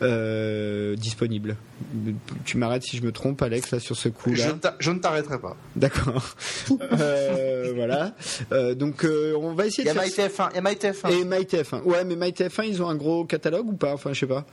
[0.02, 1.56] euh, disponibles.
[2.44, 4.56] Tu m'arrêtes si je me trompe, Alex, là sur ce coup-là.
[4.78, 5.56] je ne t'arrêterai pas.
[5.76, 6.34] D'accord.
[7.00, 8.14] Euh, voilà.
[8.52, 10.28] Euh, donc euh, on va essayer Il y de a faire.
[10.30, 10.50] MyTF1.
[10.52, 11.10] Il y a MyTF1.
[11.10, 11.82] Et MyTF1.
[11.82, 13.92] Ouais, mais MyTF1, ils ont un gros catalogue ou pas?
[13.94, 14.46] Enfin, je sais pas.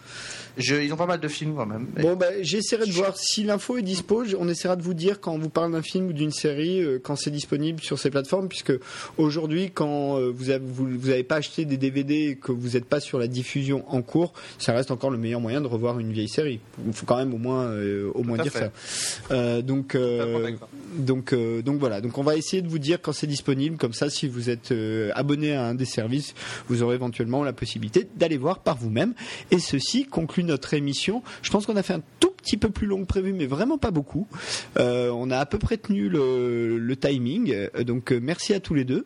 [0.58, 1.88] Je- ils ont pas mal de films quand même.
[2.02, 4.24] Bon, bah, j'essaierai de voir si l'info est dispo.
[4.40, 7.00] On essaiera de vous dire quand on vous parle d'un film ou d'une série, euh,
[7.02, 8.74] quand c'est disponible sur ces plateformes, puisque
[9.18, 12.71] aujourd'hui, quand euh, vous avez, vous, vous avez pas acheté des DVD et que vous
[12.74, 16.00] n'êtes pas sur la diffusion en cours, ça reste encore le meilleur moyen de revoir
[16.00, 16.60] une vieille série.
[16.86, 18.60] Il faut quand même au moins, euh, au moins dire fait.
[18.60, 18.72] ça.
[19.32, 20.52] Euh, donc, euh,
[20.96, 22.02] donc, donc voilà.
[22.02, 23.78] Donc on va essayer de vous dire quand c'est disponible.
[23.78, 24.74] Comme ça, si vous êtes
[25.14, 26.34] abonné à un des services,
[26.68, 29.14] vous aurez éventuellement la possibilité d'aller voir par vous-même.
[29.52, 31.24] Et ceci conclut notre émission.
[31.42, 33.78] Je pense qu'on a fait un tout petit peu plus long que prévu, mais vraiment
[33.78, 34.28] pas beaucoup.
[34.78, 37.56] On a à peu près tenu le, le timing.
[37.86, 39.06] Donc merci à tous les deux.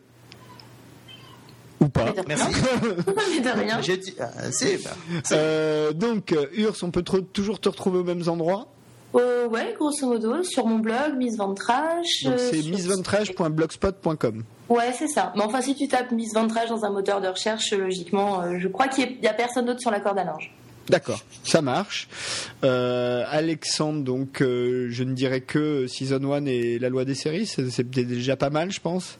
[1.86, 2.12] Ou pas.
[2.26, 2.46] Merci.
[3.34, 3.80] Mais de rien.
[3.80, 4.14] J'ai dit.
[4.20, 4.90] ah, c'est- bah,
[5.32, 8.66] Euh, donc euh, Urs, on peut te- toujours te retrouver aux mêmes endroits?
[9.14, 12.06] Euh, ouais, grosso modo, sur mon blog, Miss Ventrage.
[12.24, 14.42] Donc euh, c'est sur- missventrage.blogspot.com.
[14.68, 15.32] Ouais, c'est ça.
[15.36, 18.68] Mais enfin, si tu tapes Miss Ventrage dans un moteur de recherche, logiquement, euh, je
[18.68, 20.52] crois qu'il n'y a personne d'autre sur la corde à linge.
[20.88, 22.08] D'accord, ça marche.
[22.64, 27.46] Euh, Alexandre, donc euh, je ne dirais que Season 1 et la loi des séries,
[27.46, 29.18] c'est c'est déjà pas mal, je pense.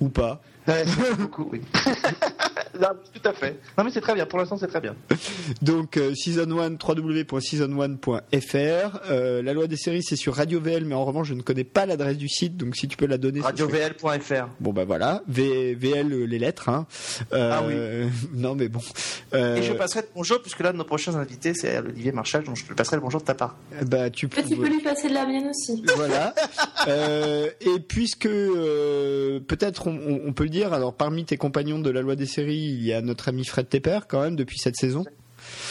[0.00, 0.84] Ou pas Ouais,
[1.18, 1.62] beaucoup, oui.
[2.80, 3.58] Non, tout à fait.
[3.76, 4.26] Non, mais c'est très bien.
[4.26, 4.94] Pour l'instant, c'est très bien.
[5.62, 9.00] Donc euh, Season 1, www.season1.fr.
[9.10, 11.64] Euh, la loi des séries, c'est sur Radio VL, mais en revanche, je ne connais
[11.64, 13.40] pas l'adresse du site, donc si tu peux la donner.
[13.40, 14.48] ce serait- RadioVL.fr.
[14.60, 16.68] Bon bah voilà, v, VL euh, les lettres.
[16.68, 16.86] Hein.
[17.32, 17.74] Euh, Ah oui.
[18.34, 18.80] Non mais bon.
[19.34, 22.44] Euh, Et je passerai le bonjour, puisque l'un de nos prochains invités, c'est Olivier Marchal,
[22.44, 23.56] donc je te passerai le bonjour de ta part.
[23.86, 24.42] bah tu peux.
[24.42, 25.82] Tu peux lui passer de la mienne aussi?
[25.96, 26.34] Voilà.
[26.88, 31.78] Euh, et puisque euh, peut-être on, on- on peut le dire, alors parmi tes compagnons
[31.78, 34.58] de la loi des séries, il y a notre ami Fred Tepper quand même depuis
[34.58, 35.04] cette saison.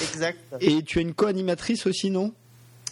[0.01, 0.37] Exact.
[0.61, 2.33] Et tu as une co-animatrice aussi, non?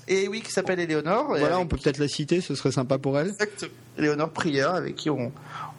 [0.10, 1.28] Et oui, qui s'appelle Éléonore.
[1.30, 3.30] Voilà, on peut peut-être la citer, ce serait sympa pour elle.
[3.30, 3.70] Exact.
[3.98, 5.32] Éléonore Prieur, avec qui on,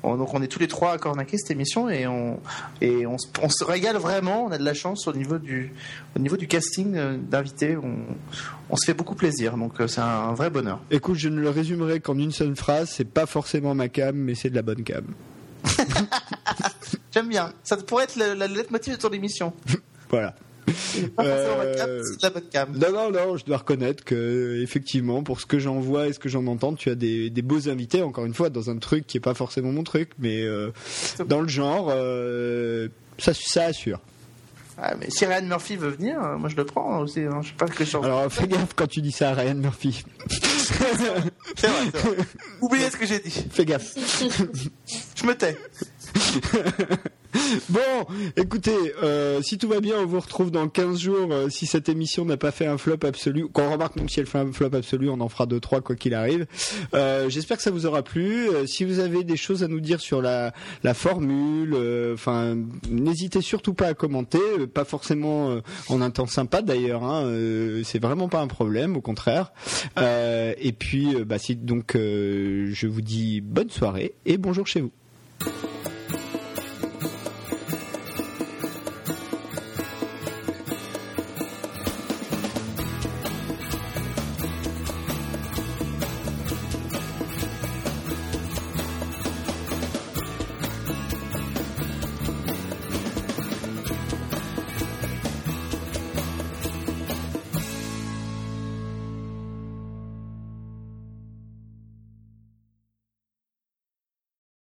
[0.03, 2.41] on- donc on est tous les trois à cornaquer cette émission et on
[2.81, 4.47] et on, se- on se régale vraiment.
[4.47, 5.75] On a de la chance au niveau du
[6.17, 7.77] au niveau du casting euh, d'invités.
[7.77, 7.97] On,
[8.71, 10.81] on se fait beaucoup plaisir, donc euh, c'est un vrai bonheur.
[10.91, 14.35] Écoute, je ne le résumerai qu'en une seule phrase, c'est pas forcément ma cam, mais
[14.35, 15.05] c'est de la bonne cam.
[17.15, 17.53] J'aime bien.
[17.63, 19.53] Ça pourrait être la, la lettre motive de ton émission.
[20.11, 20.35] Voilà.
[21.17, 22.73] Pas Euh, la bonne cam.
[22.77, 26.19] Non, non, non, je dois reconnaître que, effectivement, pour ce que j'en vois et ce
[26.19, 29.07] que j'en entends, tu as des, des beaux invités, encore une fois, dans un truc
[29.07, 30.71] qui est pas forcément mon truc, mais euh,
[31.27, 32.89] dans le genre, euh,
[33.19, 34.01] ça, ça assure.
[34.79, 37.21] Ah, mais si Ryan Murphy veut venir, euh, moi je le prends aussi.
[37.21, 37.41] hein.
[37.43, 40.05] Je sais pas que je Alors, fais gaffe quand tu dis ça à Ryan Murphy.
[40.29, 41.23] C'est vrai,
[41.57, 42.17] c'est vrai.
[42.63, 43.45] Oubliez ce que j'ai dit.
[43.51, 43.95] Fais gaffe.
[45.15, 45.57] Je me tais.
[47.69, 47.81] Bon,
[48.37, 51.33] écoutez, euh, si tout va bien, on vous retrouve dans 15 jours.
[51.33, 54.27] euh, si cette émission n'a pas fait un flop absolu, qu'on remarque même si elle
[54.27, 56.47] fait un flop absolu, on en fera deux trois quoi qu'il arrive.
[56.95, 58.49] Euh, J'espère que ça vous aura plu.
[58.67, 60.53] Si vous avez des choses à nous dire sur la,
[60.95, 61.77] formule,
[62.15, 62.57] enfin,
[62.89, 64.39] n'hésitez surtout pas à commenter.
[64.73, 65.59] Pas forcément
[65.89, 67.03] en un temps sympa d'ailleurs.
[67.03, 67.33] Hein,
[67.85, 69.53] C'est vraiment pas un problème, au contraire.
[69.99, 74.93] Et puis, bah, donc, je vous dis bonne soirée et bonjour chez vous.